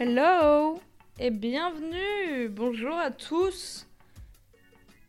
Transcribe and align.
Hello 0.00 0.80
et 1.18 1.30
bienvenue 1.30 2.48
Bonjour 2.50 2.96
à 2.96 3.10
tous 3.10 3.86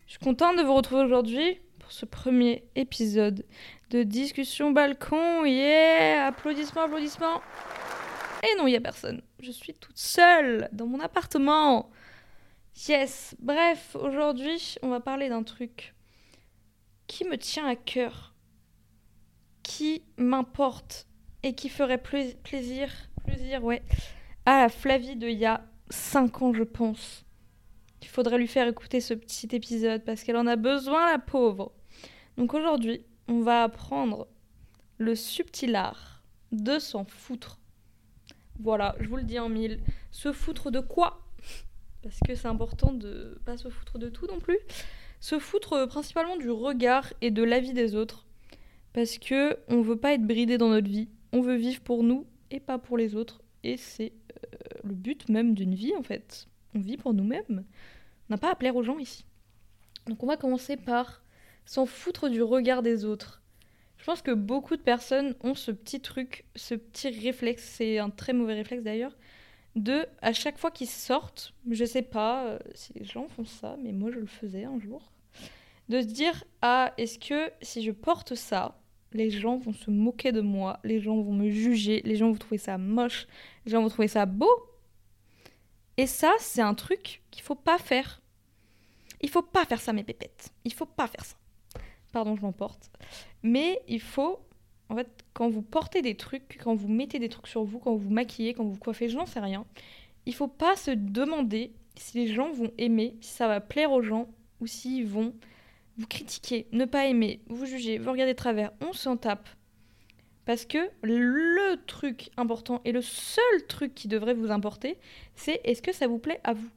Je 0.07 0.11
suis 0.13 0.19
contente 0.19 0.57
de 0.57 0.63
vous 0.63 0.73
retrouver 0.73 1.03
aujourd'hui 1.03 1.59
pour 1.79 1.91
ce 1.91 2.05
premier 2.05 2.63
épisode 2.75 3.45
de 3.91 4.03
Discussion 4.03 4.71
Balcon. 4.71 5.45
Yeah 5.45 6.25
Applaudissements, 6.27 6.83
applaudissements 6.83 7.41
Et 8.43 8.57
non, 8.57 8.65
il 8.67 8.71
n'y 8.71 8.77
a 8.77 8.81
personne. 8.81 9.21
Je 9.41 9.51
suis 9.51 9.73
toute 9.73 9.97
seule 9.97 10.69
dans 10.71 10.87
mon 10.87 10.99
appartement. 10.99 11.91
Yes 12.87 13.35
Bref, 13.39 13.95
aujourd'hui, 13.99 14.75
on 14.81 14.89
va 14.89 14.99
parler 14.99 15.29
d'un 15.29 15.43
truc 15.43 15.93
qui 17.07 17.25
me 17.25 17.37
tient 17.37 17.67
à 17.67 17.75
cœur, 17.75 18.33
qui 19.63 20.03
m'importe 20.17 21.07
et 21.43 21.53
qui 21.53 21.69
ferait 21.69 21.97
pla- 21.97 22.33
plaisir, 22.43 22.91
plaisir, 23.25 23.63
ouais, 23.63 23.81
à 24.49 24.61
la 24.61 24.69
Flavie 24.69 25.15
de 25.15 25.27
il 25.27 25.37
y 25.37 25.45
a 25.45 25.65
5 25.89 26.41
ans, 26.41 26.53
je 26.53 26.63
pense. 26.63 27.25
Il 28.01 28.07
faudrait 28.07 28.37
lui 28.37 28.47
faire 28.47 28.67
écouter 28.67 29.01
ce 29.01 29.13
petit 29.13 29.47
épisode 29.55 30.03
parce 30.03 30.23
qu'elle 30.23 30.37
en 30.37 30.47
a 30.47 30.55
besoin, 30.55 31.11
la 31.11 31.19
pauvre. 31.19 31.71
Donc 32.37 32.53
aujourd'hui, 32.53 33.05
on 33.27 33.41
va 33.41 33.63
apprendre 33.63 34.27
le 34.97 35.15
subtil 35.15 35.75
art 35.75 36.23
de 36.51 36.79
s'en 36.79 37.05
foutre. 37.05 37.59
Voilà, 38.59 38.95
je 38.99 39.07
vous 39.07 39.17
le 39.17 39.23
dis 39.23 39.39
en 39.39 39.49
mille. 39.49 39.81
Se 40.11 40.31
foutre 40.31 40.71
de 40.71 40.79
quoi? 40.79 41.21
Parce 42.01 42.19
que 42.25 42.33
c'est 42.33 42.47
important 42.47 42.93
de 42.93 43.39
pas 43.45 43.57
se 43.57 43.69
foutre 43.69 43.99
de 43.99 44.09
tout 44.09 44.25
non 44.27 44.39
plus. 44.39 44.59
Se 45.19 45.37
foutre 45.37 45.73
euh, 45.73 45.87
principalement 45.87 46.37
du 46.37 46.49
regard 46.49 47.13
et 47.21 47.29
de 47.29 47.43
l'avis 47.43 47.73
des 47.73 47.95
autres. 47.95 48.25
Parce 48.93 49.17
que 49.17 49.57
on 49.67 49.81
veut 49.81 49.97
pas 49.97 50.13
être 50.13 50.25
bridé 50.25 50.57
dans 50.57 50.69
notre 50.69 50.89
vie. 50.89 51.09
On 51.33 51.41
veut 51.41 51.55
vivre 51.55 51.81
pour 51.81 52.03
nous 52.03 52.25
et 52.51 52.59
pas 52.59 52.79
pour 52.79 52.97
les 52.97 53.15
autres. 53.15 53.41
Et 53.63 53.77
c'est 53.77 54.13
le 54.83 54.93
but 54.93 55.29
même 55.29 55.53
d'une 55.53 55.75
vie 55.75 55.95
en 55.95 56.03
fait. 56.03 56.47
On 56.75 56.79
vit 56.79 56.97
pour 56.97 57.13
nous-mêmes. 57.13 57.63
On 58.29 58.33
n'a 58.33 58.37
pas 58.37 58.51
à 58.51 58.55
plaire 58.55 58.75
aux 58.75 58.83
gens 58.83 58.99
ici. 58.99 59.25
Donc 60.07 60.23
on 60.23 60.27
va 60.27 60.37
commencer 60.37 60.77
par 60.77 61.23
s'en 61.65 61.85
foutre 61.85 62.29
du 62.29 62.41
regard 62.41 62.81
des 62.81 63.05
autres. 63.05 63.41
Je 63.97 64.05
pense 64.05 64.21
que 64.21 64.31
beaucoup 64.31 64.77
de 64.77 64.81
personnes 64.81 65.35
ont 65.41 65.55
ce 65.55 65.71
petit 65.71 65.99
truc, 65.99 66.45
ce 66.55 66.73
petit 66.73 67.09
réflexe, 67.09 67.63
c'est 67.63 67.99
un 67.99 68.09
très 68.09 68.33
mauvais 68.33 68.53
réflexe 68.53 68.83
d'ailleurs, 68.83 69.15
de 69.75 70.05
à 70.21 70.33
chaque 70.33 70.57
fois 70.57 70.71
qu'ils 70.71 70.89
sortent, 70.89 71.53
je 71.69 71.85
sais 71.85 72.01
pas 72.01 72.45
euh, 72.45 72.59
si 72.73 72.93
les 72.93 73.03
gens 73.03 73.27
font 73.27 73.45
ça, 73.45 73.75
mais 73.83 73.91
moi 73.91 74.09
je 74.11 74.19
le 74.19 74.25
faisais 74.25 74.63
un 74.63 74.79
jour, 74.79 75.11
de 75.89 76.01
se 76.01 76.07
dire 76.07 76.43
ah 76.61 76.93
est-ce 76.97 77.19
que 77.19 77.51
si 77.61 77.83
je 77.83 77.91
porte 77.91 78.35
ça, 78.35 78.79
les 79.13 79.29
gens 79.29 79.57
vont 79.57 79.73
se 79.73 79.89
moquer 79.89 80.31
de 80.31 80.41
moi, 80.41 80.79
les 80.83 80.99
gens 80.99 81.19
vont 81.19 81.33
me 81.33 81.49
juger, 81.49 82.01
les 82.05 82.15
gens 82.15 82.29
vont 82.31 82.37
trouver 82.37 82.57
ça 82.57 82.77
moche, 82.77 83.27
les 83.65 83.71
gens 83.71 83.81
vont 83.81 83.89
trouver 83.89 84.07
ça 84.07 84.25
beau. 84.25 84.51
Et 85.97 86.07
ça, 86.07 86.31
c'est 86.39 86.61
un 86.61 86.75
truc 86.75 87.21
qu'il 87.31 87.43
faut 87.43 87.55
pas 87.55 87.77
faire. 87.77 88.21
Il 89.21 89.29
faut 89.29 89.41
pas 89.41 89.65
faire 89.65 89.81
ça, 89.81 89.91
mes 89.91 90.03
pépettes. 90.03 90.51
Il 90.63 90.73
faut 90.73 90.85
pas 90.85 91.07
faire 91.07 91.25
ça. 91.25 91.35
Pardon, 92.11 92.35
je 92.35 92.41
m'emporte. 92.41 92.89
Mais 93.43 93.81
il 93.87 93.99
faut, 93.99 94.39
en 94.89 94.95
fait, 94.95 95.09
quand 95.33 95.49
vous 95.49 95.61
portez 95.61 96.01
des 96.01 96.15
trucs, 96.15 96.59
quand 96.63 96.75
vous 96.75 96.87
mettez 96.87 97.19
des 97.19 97.29
trucs 97.29 97.47
sur 97.47 97.63
vous, 97.63 97.79
quand 97.79 97.95
vous 97.95 98.09
maquillez, 98.09 98.53
quand 98.53 98.63
vous 98.63 98.77
coiffez, 98.77 99.09
je 99.09 99.17
n'en 99.17 99.25
sais 99.25 99.39
rien, 99.39 99.65
il 100.25 100.33
faut 100.33 100.47
pas 100.47 100.75
se 100.75 100.91
demander 100.91 101.73
si 101.95 102.17
les 102.17 102.33
gens 102.33 102.51
vont 102.51 102.71
aimer, 102.77 103.17
si 103.21 103.31
ça 103.31 103.47
va 103.47 103.59
plaire 103.59 103.91
aux 103.91 104.01
gens 104.01 104.29
ou 104.61 104.67
s'ils 104.67 105.07
vont 105.07 105.33
vous 105.99 106.07
critiquer, 106.07 106.67
ne 106.71 106.85
pas 106.85 107.07
aimer, 107.07 107.41
vous 107.47 107.65
juger, 107.65 107.97
vous 107.99 108.11
regarder 108.11 108.33
de 108.33 108.37
travers. 108.37 108.71
On 108.81 108.93
s'en 108.93 109.17
tape. 109.17 109.49
Parce 110.45 110.65
que 110.65 110.89
le 111.03 111.75
truc 111.85 112.29
important 112.37 112.81
et 112.85 112.91
le 112.91 113.01
seul 113.01 113.67
truc 113.67 113.93
qui 113.93 114.07
devrait 114.07 114.33
vous 114.33 114.49
importer, 114.49 114.97
c'est 115.35 115.61
est-ce 115.63 115.81
que 115.81 115.93
ça 115.93 116.07
vous 116.07 116.17
plaît 116.17 116.39
à 116.43 116.53
vous? 116.53 116.69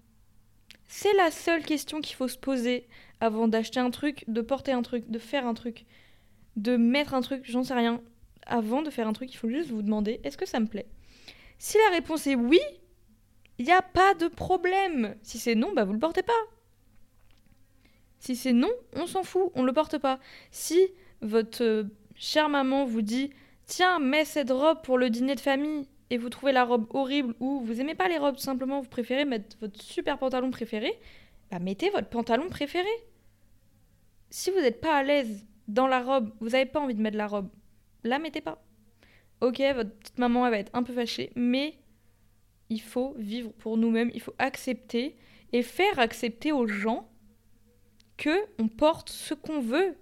C'est 0.89 1.15
la 1.15 1.31
seule 1.31 1.65
question 1.65 2.01
qu'il 2.03 2.17
faut 2.17 2.29
se 2.29 2.37
poser 2.37 2.87
avant 3.21 3.49
d'acheter 3.49 3.81
un 3.81 3.91
truc, 3.91 4.25
de 4.27 4.43
porter 4.43 4.73
un 4.73 4.83
truc, 4.83 5.09
de 5.09 5.19
faire 5.19 5.47
un 5.47 5.55
truc, 5.55 5.87
de 6.57 6.77
mettre 6.77 7.15
un 7.15 7.23
truc, 7.23 7.45
j'en 7.45 7.63
sais 7.63 7.73
rien. 7.75 8.03
Avant 8.45 8.83
de 8.83 8.91
faire 8.91 9.07
un 9.07 9.13
truc, 9.13 9.33
il 9.33 9.37
faut 9.37 9.49
juste 9.49 9.71
vous 9.71 9.83
demander 9.83 10.21
est-ce 10.25 10.37
que 10.37 10.47
ça 10.47 10.61
me 10.61 10.67
plaît? 10.67 10.89
Si 11.59 11.79
la 11.79 11.95
réponse 11.95 12.27
est 12.27 12.35
oui, 12.35 12.61
il 13.59 13.65
n'y 13.65 13.73
a 13.73 13.83
pas 13.83 14.15
de 14.15 14.27
problème. 14.27 15.15
Si 15.23 15.39
c'est 15.39 15.55
non, 15.55 15.73
bah 15.73 15.85
vous 15.85 15.93
le 15.93 16.01
portez 16.01 16.23
pas. 16.23 16.33
Si 18.23 18.37
c'est 18.37 18.53
non, 18.53 18.71
on 18.95 19.09
s'en 19.09 19.25
fout, 19.25 19.51
on 19.57 19.65
le 19.65 19.73
porte 19.73 19.99
pas. 19.99 20.21
Si 20.53 20.79
votre 21.23 21.65
euh, 21.65 21.85
chère 22.15 22.49
maman 22.49 22.85
vous 22.85 23.03
dit 23.03 23.31
tiens, 23.67 23.99
mets 23.99 24.25
cette 24.25 24.53
robe 24.53 24.81
pour 24.85 24.97
le 24.97 25.11
dîner 25.11 25.35
de 25.35 25.41
famille 25.41 25.89
et 26.09 26.19
vous 26.19 26.29
trouvez 26.29 26.53
la 26.53 26.63
robe 26.65 26.87
horrible 26.91 27.35
ou 27.41 27.63
vous 27.63 27.81
aimez 27.81 27.97
pas 27.97 28.07
les 28.07 28.19
robes, 28.19 28.39
simplement 28.39 28.81
vous 28.81 28.89
préférez 28.89 29.25
mettre 29.25 29.57
votre 29.61 29.83
super 29.83 30.19
pantalon 30.19 30.53
préféré, 30.53 30.97
bah 31.51 31.59
mettez 31.59 31.91
votre 31.91 32.11
pantalon 32.11 32.49
préféré. 32.49 32.87
Si 34.31 34.53
vous 34.53 34.61
n'êtes 34.61 34.81
pas 34.81 34.95
à 34.95 35.03
l'aise 35.03 35.45
dans 35.67 35.89
la 35.89 36.01
robe, 36.01 36.31
vous 36.39 36.51
n'avez 36.51 36.67
pas 36.67 36.79
envie 36.79 36.95
de 36.95 37.03
mettre 37.03 37.19
la 37.19 37.27
robe, 37.27 37.51
la 38.05 38.21
mettez 38.21 38.41
pas. 38.41 38.65
Ok, 39.41 39.61
votre 39.75 39.99
petite 39.99 40.19
maman 40.19 40.47
elle 40.47 40.53
va 40.53 40.59
être 40.59 40.71
un 40.75 40.85
peu 40.85 40.93
fâchée, 40.93 41.33
mais 41.35 41.77
il 42.71 42.83
faut 42.83 43.17
vivre 43.19 43.51
pour 43.55 43.77
nous-mêmes, 43.79 44.13
il 44.15 44.21
faut 44.21 44.35
accepter 44.39 45.17
et 45.53 45.65
faire 45.65 45.99
accepter 45.99 46.53
aux 46.53 46.69
gens 46.69 47.09
que 48.17 48.37
on 48.59 48.69
porte 48.69 49.11
ce 49.11 49.35
qu'on 49.35 49.61
veut 49.61 49.97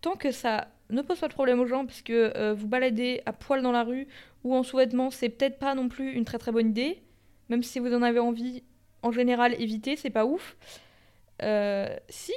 tant 0.00 0.16
que 0.16 0.32
ça 0.32 0.68
ne 0.90 1.02
pose 1.02 1.18
pas 1.18 1.28
de 1.28 1.32
problème 1.32 1.60
aux 1.60 1.66
gens 1.66 1.86
parce 1.86 2.02
que 2.02 2.32
euh, 2.36 2.54
vous 2.54 2.68
baladez 2.68 3.22
à 3.26 3.32
poil 3.32 3.62
dans 3.62 3.72
la 3.72 3.84
rue 3.84 4.06
ou 4.44 4.54
en 4.54 4.62
sous-vêtements, 4.62 5.10
c'est 5.10 5.28
peut-être 5.28 5.58
pas 5.58 5.74
non 5.74 5.88
plus 5.88 6.12
une 6.12 6.24
très 6.24 6.38
très 6.38 6.52
bonne 6.52 6.68
idée. 6.68 7.02
Même 7.48 7.62
si 7.62 7.78
vous 7.78 7.94
en 7.94 8.02
avez 8.02 8.18
envie, 8.18 8.62
en 9.02 9.12
général, 9.12 9.54
évitez, 9.60 9.96
c'est 9.96 10.10
pas 10.10 10.26
ouf. 10.26 10.56
Euh, 11.42 11.96
si 12.08 12.32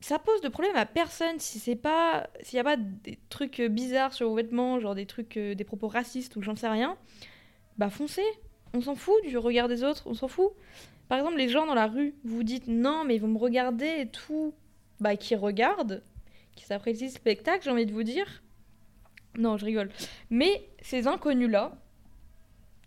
ça 0.00 0.18
pose 0.18 0.40
de 0.40 0.48
problème 0.48 0.76
à 0.76 0.86
personne, 0.86 1.38
si 1.38 1.58
c'est 1.58 1.76
pas, 1.76 2.28
s'il 2.42 2.56
y 2.56 2.60
a 2.60 2.64
pas 2.64 2.76
des 2.76 3.18
trucs 3.28 3.60
bizarres 3.60 4.12
sur 4.12 4.28
vos 4.28 4.34
vêtements, 4.34 4.78
genre 4.80 4.94
des 4.94 5.06
trucs, 5.06 5.36
euh, 5.36 5.54
des 5.54 5.64
propos 5.64 5.88
racistes 5.88 6.36
ou 6.36 6.42
j'en 6.42 6.56
sais 6.56 6.68
rien, 6.68 6.96
bah 7.78 7.90
foncez. 7.90 8.24
On 8.72 8.80
s'en 8.80 8.96
fout 8.96 9.14
du 9.24 9.38
regard 9.38 9.68
des 9.68 9.84
autres, 9.84 10.02
on 10.06 10.14
s'en 10.14 10.28
fout. 10.28 10.52
Par 11.08 11.18
exemple, 11.18 11.36
les 11.36 11.48
gens 11.48 11.66
dans 11.66 11.74
la 11.74 11.86
rue, 11.86 12.14
vous 12.24 12.42
dites 12.42 12.66
non, 12.66 13.04
mais 13.04 13.16
ils 13.16 13.20
vont 13.20 13.28
me 13.28 13.38
regarder 13.38 14.00
et 14.00 14.08
tout. 14.08 14.54
Bah, 15.00 15.16
qui 15.16 15.34
regardent, 15.34 16.02
qui 16.54 16.64
s'apprécient 16.64 17.08
le 17.08 17.12
spectacle, 17.12 17.64
j'ai 17.64 17.70
envie 17.70 17.86
de 17.86 17.92
vous 17.92 18.04
dire. 18.04 18.42
Non, 19.36 19.56
je 19.56 19.64
rigole. 19.64 19.90
Mais 20.30 20.68
ces 20.80 21.08
inconnus-là, 21.08 21.76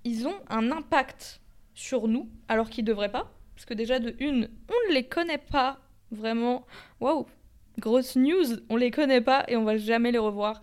ils 0.04 0.28
ont 0.28 0.38
un 0.50 0.72
impact 0.72 1.42
sur 1.74 2.08
nous, 2.08 2.30
alors 2.48 2.70
qu'ils 2.70 2.86
devraient 2.86 3.12
pas. 3.12 3.32
Parce 3.56 3.66
que 3.66 3.74
déjà, 3.74 4.00
de 4.00 4.16
une, 4.20 4.50
on 4.70 4.90
ne 4.90 4.94
les 4.94 5.08
connaît 5.08 5.38
pas 5.38 5.80
vraiment. 6.12 6.66
Waouh! 7.00 7.26
Grosse 7.80 8.16
news, 8.16 8.58
on 8.70 8.76
les 8.76 8.90
connaît 8.90 9.22
pas 9.22 9.44
et 9.48 9.56
on 9.56 9.64
va 9.64 9.78
jamais 9.78 10.12
les 10.12 10.18
revoir. 10.18 10.62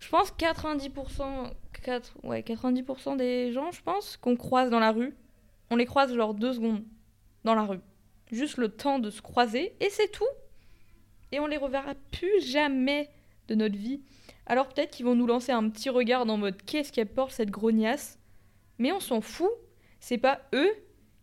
Je 0.00 0.08
pense 0.10 0.30
90%, 0.32 1.50
4, 1.82 2.18
ouais, 2.24 2.42
90% 2.42 3.16
des 3.16 3.52
gens, 3.52 3.70
je 3.72 3.82
pense, 3.82 4.18
qu'on 4.18 4.36
croise 4.36 4.68
dans 4.68 4.80
la 4.80 4.92
rue, 4.92 5.14
on 5.70 5.76
les 5.76 5.86
croise 5.86 6.14
genre 6.14 6.34
deux 6.34 6.54
secondes 6.54 6.84
dans 7.44 7.54
la 7.54 7.64
rue. 7.64 7.80
Juste 8.30 8.56
le 8.56 8.68
temps 8.68 8.98
de 8.98 9.10
se 9.10 9.22
croiser 9.22 9.74
et 9.80 9.90
c'est 9.90 10.10
tout. 10.10 10.24
Et 11.32 11.40
on 11.40 11.46
les 11.46 11.56
reverra 11.56 11.94
plus 12.12 12.40
jamais 12.40 13.10
de 13.48 13.54
notre 13.54 13.76
vie. 13.76 14.00
Alors 14.46 14.68
peut-être 14.68 14.90
qu'ils 14.90 15.06
vont 15.06 15.14
nous 15.14 15.26
lancer 15.26 15.52
un 15.52 15.68
petit 15.68 15.90
regard 15.90 16.28
en 16.28 16.36
mode 16.36 16.62
qu'est-ce 16.62 16.92
qu'elle 16.92 17.12
porte 17.12 17.32
cette 17.32 17.50
grognasse? 17.50 18.18
Mais 18.78 18.92
on 18.92 19.00
s'en 19.00 19.20
fout. 19.20 19.50
C'est 20.00 20.18
pas 20.18 20.40
eux 20.54 20.72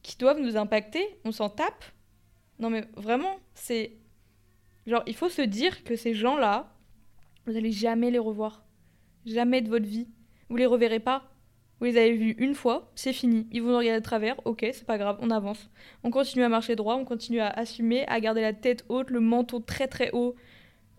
qui 0.01 0.17
doivent 0.17 0.39
nous 0.39 0.57
impacter. 0.57 1.05
On 1.25 1.31
s'en 1.31 1.49
tape. 1.49 1.83
Non 2.59 2.69
mais 2.69 2.85
vraiment, 2.95 3.39
c'est... 3.53 3.97
Genre, 4.87 5.03
il 5.05 5.15
faut 5.15 5.29
se 5.29 5.43
dire 5.43 5.83
que 5.83 5.95
ces 5.95 6.15
gens-là, 6.15 6.75
vous 7.45 7.55
allez 7.55 7.71
jamais 7.71 8.09
les 8.09 8.19
revoir. 8.19 8.63
Jamais 9.25 9.61
de 9.61 9.69
votre 9.69 9.85
vie. 9.85 10.07
Vous 10.49 10.55
les 10.55 10.65
reverrez 10.65 10.99
pas. 10.99 11.30
Vous 11.81 11.87
les 11.87 11.97
avez 11.97 12.13
vus 12.13 12.35
une 12.37 12.53
fois, 12.53 12.91
c'est 12.93 13.11
fini. 13.11 13.47
Ils 13.51 13.63
vont 13.63 13.69
nous 13.69 13.77
regarder 13.79 13.99
de 13.99 14.05
travers, 14.05 14.35
ok, 14.45 14.59
c'est 14.71 14.85
pas 14.85 14.99
grave, 14.99 15.17
on 15.19 15.31
avance. 15.31 15.71
On 16.03 16.11
continue 16.11 16.43
à 16.43 16.49
marcher 16.49 16.75
droit, 16.75 16.93
on 16.93 17.05
continue 17.05 17.39
à 17.39 17.49
assumer, 17.49 18.05
à 18.05 18.19
garder 18.19 18.41
la 18.41 18.53
tête 18.53 18.85
haute, 18.87 19.09
le 19.09 19.19
menton 19.19 19.61
très 19.61 19.87
très 19.87 20.11
haut. 20.11 20.35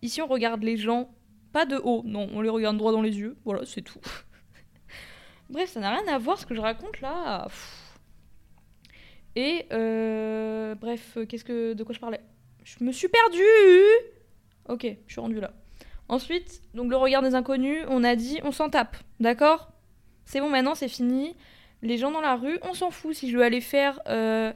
Ici, 0.02 0.20
on 0.20 0.26
regarde 0.26 0.64
les 0.64 0.76
gens, 0.76 1.14
pas 1.52 1.67
de 1.67 1.76
haut, 1.76 2.02
non, 2.05 2.29
on 2.34 2.40
les 2.40 2.49
regarde 2.49 2.76
droit 2.79 2.90
dans 2.90 3.00
les 3.00 3.17
yeux, 3.17 3.37
voilà, 3.44 3.64
c'est 3.64 3.82
tout. 3.82 4.00
Bref, 5.50 5.70
ça 5.70 5.79
n'a 5.79 5.96
rien 5.96 6.12
à 6.12 6.19
voir 6.19 6.37
ce 6.37 6.46
que 6.46 6.55
je 6.56 6.61
raconte 6.61 7.00
là. 7.00 7.46
Et 9.37 9.67
euh, 9.73 10.75
bref, 10.75 11.17
qu'est-ce 11.28 11.44
que 11.44 11.75
de 11.75 11.85
quoi 11.85 11.94
je 11.94 12.00
parlais? 12.00 12.20
Je 12.64 12.82
me 12.82 12.90
suis 12.90 13.08
perdue. 13.08 13.40
Ok, 14.69 14.85
je 15.06 15.12
suis 15.12 15.20
rendue 15.20 15.38
là. 15.38 15.52
Ensuite, 16.08 16.61
donc 16.75 16.90
le 16.90 16.96
regard 16.96 17.23
des 17.23 17.37
inconnus, 17.37 17.85
on 17.88 18.02
a 18.02 18.17
dit, 18.17 18.40
on 18.43 18.50
s'en 18.50 18.69
tape, 18.69 18.96
d'accord? 19.20 19.73
C'est 20.24 20.40
bon, 20.40 20.48
maintenant 20.48 20.74
c'est 20.74 20.88
fini. 20.88 21.34
Les 21.82 21.98
gens 21.98 22.12
dans 22.12 22.20
la 22.20 22.36
rue, 22.36 22.58
on 22.62 22.74
s'en 22.74 22.90
fout. 22.90 23.14
Si 23.14 23.30
je 23.30 23.36
veux 23.36 23.42
aller 23.42 23.60
faire 23.60 24.00
euh, 24.06 24.52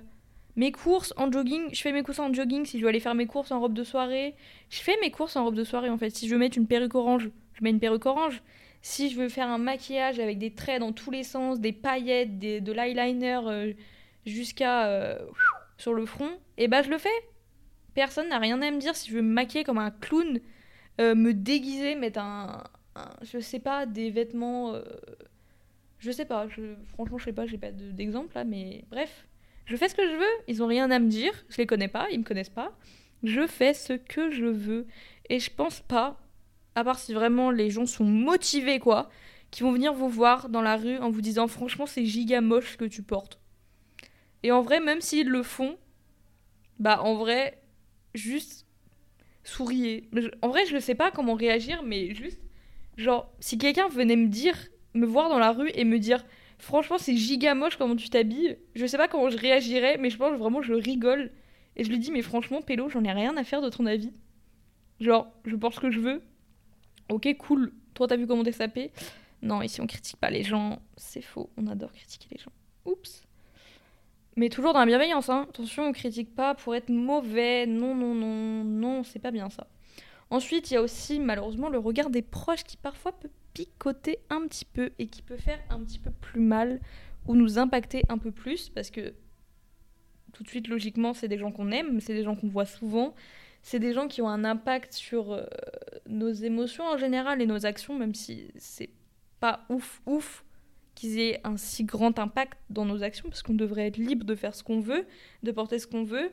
mes 0.55 0.71
courses 0.71 1.13
en 1.17 1.31
jogging, 1.31 1.69
je 1.73 1.81
fais 1.81 1.93
mes 1.93 2.05
courses 2.05 2.21
en 2.21 2.33
jogging. 2.33 2.65
Si 2.65 2.79
je 2.79 2.83
veux 2.85 2.89
aller 2.89 3.01
faire 3.01 3.17
mes 3.17 3.27
courses 3.27 3.51
en 3.51 3.61
robe 3.61 3.75
de 3.75 3.83
soirée, 3.83 4.35
je 4.71 4.79
fais 4.79 4.97
mes 5.01 5.11
courses 5.11 5.35
en 5.37 5.45
robe 5.45 5.57
de 5.57 5.65
soirée 5.65 5.91
en 5.91 5.99
fait. 5.99 6.11
Si 6.11 6.29
je 6.29 6.33
veux 6.33 6.39
mettre 6.39 6.57
une 6.57 6.69
perruque 6.69 6.95
orange, 6.95 7.31
je 7.55 7.65
mets 7.65 7.71
une 7.71 7.81
perruque 7.81 8.07
orange. 8.07 8.43
si 8.81 9.11
je 9.11 9.17
veux 9.17 9.29
faire 9.29 9.49
un 9.49 9.59
maquillage 9.59 10.21
avec 10.21 10.39
des 10.39 10.55
traits 10.55 10.81
dans 10.81 10.93
tous 10.93 11.11
les 11.11 11.25
sens, 11.25 11.59
des 11.59 11.73
paillettes, 11.73 12.39
des, 12.39 12.61
de 12.61 12.73
l'eyeliner 12.73 13.41
euh, 13.47 13.73
jusqu'à 14.25 14.87
euh, 14.87 15.19
sur 15.79 15.93
le 15.93 16.07
front, 16.07 16.31
et 16.57 16.65
eh 16.65 16.69
ben, 16.69 16.83
je 16.83 16.91
le 16.91 16.99
fais. 16.99 17.09
Personne 17.95 18.29
n'a 18.29 18.39
rien 18.39 18.63
à 18.63 18.71
me 18.71 18.79
dire 18.79 18.95
si 18.95 19.11
je 19.11 19.17
veux 19.17 19.23
me 19.23 19.33
maquiller 19.33 19.65
comme 19.65 19.79
un 19.79 19.91
clown, 19.91 20.39
me 20.99 21.33
déguiser, 21.33 21.95
mettre 21.97 22.21
un, 22.21 22.63
je 23.23 23.41
sais 23.41 23.59
pas, 23.59 23.87
des 23.87 24.11
vêtements. 24.11 24.75
Je 25.99 26.11
sais 26.11 26.25
pas, 26.25 26.47
je, 26.49 26.75
franchement, 26.89 27.19
je 27.19 27.25
sais 27.25 27.33
pas, 27.33 27.47
j'ai 27.47 27.59
pas 27.59 27.73
d'exemple 27.73 28.35
là, 28.35 28.45
mais 28.45 28.85
bref. 28.91 29.27
Je 29.65 29.77
fais 29.77 29.89
ce 29.89 29.95
que 29.95 30.09
je 30.09 30.15
veux, 30.15 30.43
ils 30.47 30.63
ont 30.63 30.67
rien 30.67 30.91
à 30.91 30.99
me 30.99 31.09
dire, 31.09 31.33
je 31.49 31.57
les 31.57 31.67
connais 31.67 31.89
pas, 31.89 32.07
ils 32.11 32.21
me 32.21 32.25
connaissent 32.25 32.49
pas. 32.49 32.77
Je 33.25 33.47
fais 33.47 33.75
ce 33.75 33.95
que 33.95 34.31
je 34.31 34.47
veux. 34.47 34.87
Et 35.29 35.41
je 35.41 35.51
pense 35.51 35.81
pas 35.81 36.21
à 36.77 36.85
part 36.85 36.99
si 36.99 37.15
vraiment 37.15 37.51
les 37.51 37.71
gens 37.71 37.87
sont 37.87 38.05
motivés, 38.05 38.79
quoi, 38.79 39.09
qui 39.51 39.63
vont 39.63 39.73
venir 39.73 39.93
vous 39.93 40.09
voir 40.09 40.49
dans 40.51 40.63
la 40.63 40.77
rue 40.77 40.99
en 40.99 41.11
vous 41.11 41.23
disant 41.23 41.49
franchement 41.49 41.87
c'est 41.87 42.05
giga 42.05 42.41
moche 42.41 42.73
ce 42.73 42.77
que 42.77 42.85
tu 42.85 43.03
portes. 43.03 43.41
Et 44.43 44.53
en 44.53 44.63
vrai, 44.63 44.79
même 44.81 45.01
s'ils 45.01 45.29
le 45.29 45.43
font, 45.43 45.79
bah 46.79 47.03
en 47.03 47.15
vrai, 47.15 47.61
juste 48.15 48.67
souriez. 49.43 50.09
En 50.43 50.49
vrai, 50.49 50.67
je 50.67 50.75
ne 50.75 50.81
sais 50.81 50.95
pas 50.95 51.11
comment 51.11 51.35
réagir, 51.35 51.83
mais 51.83 52.15
juste, 52.15 52.41
genre, 52.97 53.33
si 53.41 53.59
quelqu'un 53.59 53.89
venait 53.89 54.17
me 54.17 54.29
dire, 54.29 54.57
me 54.97 55.07
voir 55.07 55.29
dans 55.29 55.39
la 55.39 55.53
rue 55.53 55.71
et 55.75 55.85
me 55.85 55.99
dire 55.99 56.25
franchement 56.59 56.99
c'est 56.99 57.17
giga 57.17 57.55
moche 57.55 57.77
comment 57.77 57.97
tu 57.97 58.09
t'habilles, 58.09 58.59
je 58.75 58.87
sais 58.87 58.97
pas 58.97 59.09
comment 59.09 59.29
je 59.31 59.37
réagirais, 59.37 59.99
mais 59.99 60.11
je 60.11 60.17
pense 60.17 60.39
vraiment 60.39 60.63
je 60.63 60.73
rigole. 60.73 61.31
Et 61.77 61.85
je 61.85 61.91
lui 61.91 61.99
dis 61.99 62.11
mais 62.11 62.23
franchement 62.23 62.63
Pélo, 62.63 62.89
j'en 62.89 63.05
ai 63.05 63.13
rien 63.13 63.37
à 63.37 63.45
faire 63.45 63.61
de 63.61 63.69
ton 63.69 63.87
avis. 63.87 64.13
Genre, 64.99 65.31
je 65.45 65.57
ce 65.57 65.81
que 65.81 65.91
je 65.91 66.01
veux, 66.01 66.23
Ok, 67.09 67.29
cool. 67.39 67.73
Toi, 67.95 68.09
t'as 68.09 68.17
vu 68.17 68.27
comment 68.27 68.43
t'es 68.43 68.53
sapé 68.53 68.91
Non, 69.43 69.63
ici, 69.63 69.81
on 69.81 69.87
critique 69.87 70.17
pas 70.17 70.31
les 70.31 70.43
gens. 70.43 70.81
C'est 70.97 71.23
faux. 71.23 71.51
On 71.57 71.67
adore 71.67 71.93
critiquer 71.93 72.29
les 72.33 72.39
gens. 72.39 72.53
Oups. 72.85 73.23
Mais 74.37 74.49
toujours 74.49 74.73
dans 74.73 74.81
la 74.81 74.87
bienveillance, 74.87 75.31
hein. 75.31 75.47
Attention, 75.49 75.85
on 75.85 75.93
critique 75.93 76.35
pas 76.35 76.55
pour 76.55 76.75
être 76.75 76.91
mauvais. 76.91 77.67
Non, 77.67 77.95
non, 77.95 78.15
non, 78.15 78.65
non, 78.65 79.05
c'est 79.05 79.19
pas 79.19 79.31
bien 79.31 79.49
ça. 79.51 79.69
Ensuite, 80.31 80.71
il 80.71 80.75
y 80.75 80.77
a 80.77 80.83
aussi 80.83 81.21
malheureusement 81.21 81.69
le 81.69 81.79
regard 81.79 82.11
des 82.11 82.23
proches 82.23 82.65
qui 82.65 82.77
parfois 82.77 83.13
peut 83.13 83.31
picoter 83.57 84.19
un 84.31 84.47
petit 84.47 84.65
peu 84.65 84.91
et 84.99 85.07
qui 85.07 85.23
peut 85.23 85.37
faire 85.37 85.59
un 85.71 85.83
petit 85.85 85.99
peu 85.99 86.11
plus 86.11 86.41
mal 86.41 86.81
ou 87.27 87.35
nous 87.35 87.59
impacter 87.59 88.03
un 88.09 88.19
peu 88.19 88.31
plus 88.31 88.69
parce 88.69 88.91
que 88.91 89.15
tout 90.33 90.43
de 90.43 90.49
suite, 90.49 90.69
logiquement, 90.69 91.15
c'est 91.15 91.29
des 91.29 91.39
gens 91.39 91.51
qu'on 91.51 91.71
aime, 91.71 91.99
c'est 92.01 92.13
des 92.13 92.23
gens 92.23 92.37
qu'on 92.37 92.49
voit 92.49 92.67
souvent 92.67 93.15
c'est 93.67 93.81
des 93.81 93.93
gens 93.93 94.07
qui 94.07 94.23
ont 94.23 94.29
un 94.29 94.45
impact 94.45 94.93
sur 94.93 95.33
euh, 95.33 95.45
nos 96.09 96.31
émotions 96.31 96.85
en 96.85 96.97
général 96.97 97.43
et 97.43 97.47
nos 97.47 97.67
actions, 97.67 97.99
même 97.99 98.15
si 98.15 98.47
c'est 98.55 98.91
pas 99.41 99.65
ouf, 99.71 100.01
ouf 100.07 100.45
qu'ils 100.95 101.19
aient 101.19 101.41
un 101.43 101.57
si 101.57 101.83
grand 101.83 102.17
impact 102.21 102.61
dans 102.71 102.85
nos 102.85 103.03
actions, 103.03 103.29
parce 103.29 103.43
qu'on 103.43 103.55
devrait 103.55 103.89
être 103.89 103.97
libre 103.97 104.25
de 104.25 104.37
faire 104.37 104.55
ce 104.55 104.63
qu'on 104.63 104.79
veut, 104.79 105.05
de 105.43 105.51
porter 105.51 105.81
ce 105.81 105.89
qu'on 105.89 106.05
veut. 106.05 106.31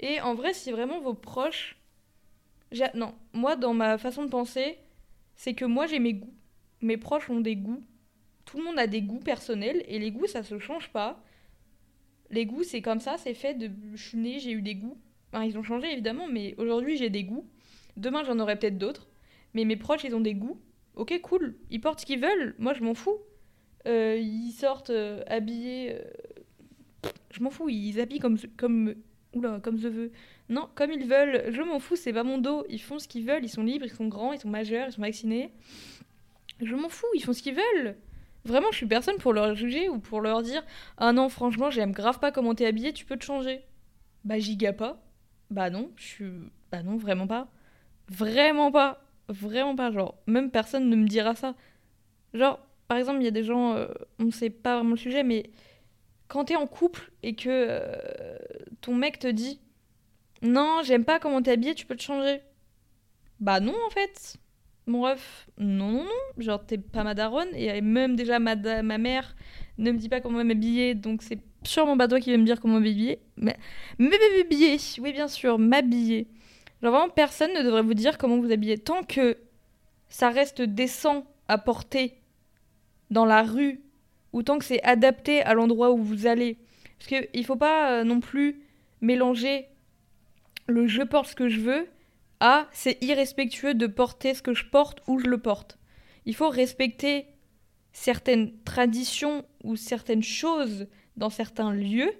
Et 0.00 0.20
en 0.20 0.34
vrai, 0.34 0.52
si 0.52 0.70
vraiment 0.70 1.00
vos 1.00 1.14
proches... 1.14 1.78
Non, 2.94 3.14
moi, 3.32 3.56
dans 3.56 3.72
ma 3.72 3.96
façon 3.96 4.24
de 4.24 4.28
penser, 4.28 4.76
c'est 5.36 5.54
que 5.54 5.64
moi, 5.64 5.86
j'ai 5.86 5.98
mes 5.98 6.14
goûts. 6.14 6.34
Mes 6.80 6.96
proches 6.96 7.30
ont 7.30 7.40
des 7.40 7.56
goûts. 7.56 7.82
Tout 8.44 8.58
le 8.58 8.64
monde 8.64 8.78
a 8.78 8.86
des 8.86 9.02
goûts 9.02 9.20
personnels, 9.20 9.82
et 9.88 9.98
les 9.98 10.10
goûts, 10.10 10.26
ça 10.26 10.42
se 10.42 10.58
change 10.58 10.90
pas. 10.90 11.22
Les 12.30 12.46
goûts, 12.46 12.62
c'est 12.62 12.82
comme 12.82 13.00
ça, 13.00 13.16
c'est 13.18 13.34
fait 13.34 13.54
de... 13.54 13.70
Je 13.94 14.02
suis 14.02 14.18
née, 14.18 14.38
j'ai 14.38 14.52
eu 14.52 14.62
des 14.62 14.74
goûts 14.74 14.98
ils 15.42 15.58
ont 15.58 15.62
changé 15.62 15.92
évidemment, 15.92 16.28
mais 16.28 16.54
aujourd'hui 16.58 16.96
j'ai 16.96 17.10
des 17.10 17.24
goûts. 17.24 17.46
Demain 17.96 18.22
j'en 18.24 18.38
aurai 18.38 18.58
peut-être 18.58 18.78
d'autres. 18.78 19.08
Mais 19.54 19.64
mes 19.64 19.76
proches, 19.76 20.04
ils 20.04 20.14
ont 20.14 20.20
des 20.20 20.34
goûts. 20.34 20.60
Ok, 20.94 21.18
cool. 21.22 21.56
Ils 21.70 21.80
portent 21.80 22.00
ce 22.00 22.06
qu'ils 22.06 22.20
veulent. 22.20 22.54
Moi, 22.58 22.74
je 22.74 22.82
m'en 22.82 22.94
fous. 22.94 23.18
Euh, 23.86 24.16
ils 24.20 24.52
sortent 24.52 24.90
euh, 24.90 25.22
habillés. 25.28 25.92
Euh, 25.92 27.10
je 27.30 27.42
m'en 27.42 27.50
fous. 27.50 27.68
Ils 27.68 28.00
habillent 28.00 28.18
comme 28.18 28.38
comme 28.56 28.94
oula, 29.34 29.60
comme 29.60 29.78
je 29.78 29.88
veux. 29.88 30.12
Non, 30.48 30.68
comme 30.74 30.92
ils 30.92 31.06
veulent. 31.06 31.52
Je 31.52 31.62
m'en 31.62 31.78
fous. 31.78 31.96
C'est 31.96 32.12
pas 32.12 32.24
mon 32.24 32.38
dos. 32.38 32.64
Ils 32.68 32.80
font 32.80 32.98
ce 32.98 33.08
qu'ils 33.08 33.26
veulent. 33.26 33.44
Ils 33.44 33.48
sont 33.48 33.62
libres. 33.62 33.86
Ils 33.86 33.92
sont 33.92 34.08
grands. 34.08 34.32
Ils 34.32 34.40
sont 34.40 34.48
majeurs. 34.48 34.88
Ils 34.88 34.92
sont 34.92 35.02
vaccinés. 35.02 35.52
Je 36.60 36.74
m'en 36.74 36.88
fous. 36.88 37.06
Ils 37.14 37.22
font 37.22 37.32
ce 37.32 37.42
qu'ils 37.42 37.54
veulent. 37.54 37.96
Vraiment, 38.44 38.68
je 38.72 38.76
suis 38.76 38.86
personne 38.86 39.16
pour 39.16 39.32
leur 39.32 39.54
juger 39.54 39.88
ou 39.88 39.98
pour 39.98 40.20
leur 40.20 40.42
dire 40.42 40.62
ah 40.98 41.12
non, 41.12 41.28
franchement, 41.30 41.70
j'aime 41.70 41.92
grave 41.92 42.18
pas 42.18 42.30
comment 42.30 42.54
t'es 42.54 42.66
habillé. 42.66 42.92
Tu 42.92 43.04
peux 43.04 43.16
te 43.16 43.24
changer. 43.24 43.62
Bah 44.24 44.38
giga 44.38 44.72
pas. 44.72 45.02
Bah 45.50 45.70
non, 45.70 45.90
je 45.96 46.04
suis. 46.04 46.30
Bah 46.70 46.82
non, 46.82 46.96
vraiment 46.96 47.26
pas. 47.26 47.48
Vraiment 48.08 48.70
pas. 48.70 49.02
Vraiment 49.28 49.74
pas. 49.76 49.90
Genre, 49.90 50.14
même 50.26 50.50
personne 50.50 50.90
ne 50.90 50.96
me 50.96 51.06
dira 51.08 51.34
ça. 51.34 51.54
Genre, 52.34 52.60
par 52.88 52.98
exemple, 52.98 53.20
il 53.20 53.24
y 53.24 53.28
a 53.28 53.30
des 53.30 53.44
gens, 53.44 53.74
euh, 53.74 53.86
on 54.18 54.30
sait 54.30 54.50
pas 54.50 54.76
vraiment 54.76 54.90
le 54.90 54.96
sujet, 54.96 55.22
mais 55.22 55.50
quand 56.28 56.46
t'es 56.46 56.56
en 56.56 56.66
couple 56.66 57.12
et 57.22 57.34
que 57.34 57.48
euh, 57.48 58.36
ton 58.80 58.94
mec 58.94 59.18
te 59.18 59.26
dit 59.26 59.60
Non, 60.42 60.80
j'aime 60.82 61.04
pas 61.04 61.18
comment 61.18 61.42
t'es 61.42 61.52
habillé, 61.52 61.74
tu 61.74 61.86
peux 61.86 61.96
te 61.96 62.02
changer. 62.02 62.40
Bah 63.40 63.60
non, 63.60 63.74
en 63.86 63.90
fait. 63.90 64.36
Mon 64.86 65.02
ref, 65.02 65.48
non, 65.56 65.90
non, 65.90 66.04
non. 66.04 66.42
Genre, 66.42 66.64
t'es 66.64 66.76
pas 66.76 67.04
ma 67.04 67.14
daronne. 67.14 67.48
Et 67.54 67.80
même 67.80 68.16
déjà, 68.16 68.38
ma, 68.38 68.54
ma 68.54 68.98
mère 68.98 69.34
ne 69.78 69.90
me 69.90 69.98
dit 69.98 70.08
pas 70.08 70.20
comment 70.20 70.44
m'habiller, 70.44 70.94
donc 70.94 71.22
c'est 71.22 71.40
sûrement 71.64 71.96
pas 71.96 72.08
toi 72.08 72.20
qui 72.20 72.30
va 72.30 72.36
me 72.36 72.44
dire 72.44 72.60
comment 72.60 72.74
m'habiller. 72.74 73.20
Mais 73.36 73.56
m'habiller, 73.98 74.76
oui 75.00 75.12
bien 75.12 75.28
sûr, 75.28 75.58
m'habiller. 75.58 76.28
Genre 76.82 76.92
vraiment 76.92 77.08
personne 77.08 77.52
ne 77.54 77.62
devrait 77.62 77.82
vous 77.82 77.94
dire 77.94 78.18
comment 78.18 78.38
vous 78.38 78.52
habiller 78.52 78.78
tant 78.78 79.02
que 79.02 79.38
ça 80.08 80.28
reste 80.28 80.62
décent 80.62 81.24
à 81.48 81.58
porter 81.58 82.20
dans 83.10 83.24
la 83.24 83.42
rue 83.42 83.80
ou 84.34 84.42
tant 84.42 84.58
que 84.58 84.64
c'est 84.64 84.82
adapté 84.82 85.42
à 85.42 85.54
l'endroit 85.54 85.92
où 85.92 86.02
vous 86.02 86.26
allez. 86.26 86.58
Parce 86.98 87.08
qu'il 87.08 87.40
ne 87.40 87.46
faut 87.46 87.56
pas 87.56 87.92
euh, 87.92 88.04
non 88.04 88.20
plus 88.20 88.60
mélanger 89.00 89.68
le 90.66 90.86
je 90.86 91.02
porte 91.02 91.28
ce 91.28 91.34
que 91.36 91.48
je 91.48 91.60
veux 91.60 91.86
à 92.40 92.66
c'est 92.72 93.02
irrespectueux 93.02 93.74
de 93.74 93.86
porter 93.86 94.34
ce 94.34 94.42
que 94.42 94.52
je 94.52 94.64
porte 94.64 95.02
où 95.06 95.18
je 95.20 95.26
le 95.26 95.38
porte. 95.38 95.78
Il 96.26 96.34
faut 96.34 96.48
respecter 96.48 97.26
certaines 97.92 98.52
traditions 98.64 99.44
ou 99.62 99.76
certaines 99.76 100.22
choses 100.22 100.88
dans 101.16 101.30
certains 101.30 101.72
lieux, 101.72 102.12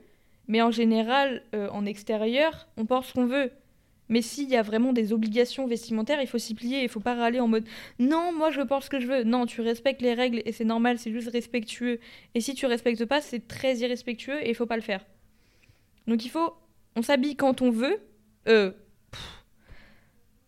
mais 0.47 0.63
en 0.63 0.71
général, 0.71 1.43
euh, 1.55 1.69
en 1.71 1.85
extérieur, 1.85 2.69
on 2.77 2.87
porte 2.87 3.07
ce 3.07 3.15
qu'on 3.15 3.27
veut. 3.27 3.51
Mais 4.09 4.23
s'il 4.23 4.49
y 4.51 4.57
a 4.57 4.63
vraiment 4.63 4.93
des 4.93 5.13
obligations 5.13 5.67
vestimentaires, 5.67 6.21
il 6.21 6.27
faut 6.27 6.39
s'y 6.39 6.55
plier, 6.55 6.83
il 6.83 6.89
faut 6.89 7.01
pas 7.01 7.15
râler 7.15 7.41
en 7.41 7.49
mode 7.49 7.65
non, 7.99 8.33
moi 8.33 8.51
je 8.51 8.61
porte 8.61 8.85
ce 8.85 8.91
que 8.91 9.01
je 9.01 9.07
veux. 9.07 9.25
Non, 9.25 9.47
tu 9.47 9.61
respectes 9.61 10.03
les 10.03 10.15
règles 10.15 10.43
et 10.45 10.53
c'est 10.53 10.65
normal, 10.65 10.99
c'est 10.99 11.13
juste 11.13 11.31
respectueux. 11.31 12.01
Et 12.35 12.41
si 12.41 12.55
tu 12.55 12.67
respectes 12.67 13.05
pas, 13.07 13.21
c'est 13.21 13.49
très 13.49 13.77
irrespectueux 13.77 14.43
et 14.43 14.51
il 14.51 14.55
faut 14.55 14.67
pas 14.67 14.77
le 14.77 14.83
faire. 14.83 15.05
Donc 16.07 16.25
il 16.25 16.29
faut, 16.29 16.53
on 16.97 17.03
s'habille 17.03 17.37
quand 17.37 17.63
on 17.63 17.71
veut. 17.71 17.99
Euh, 18.49 18.73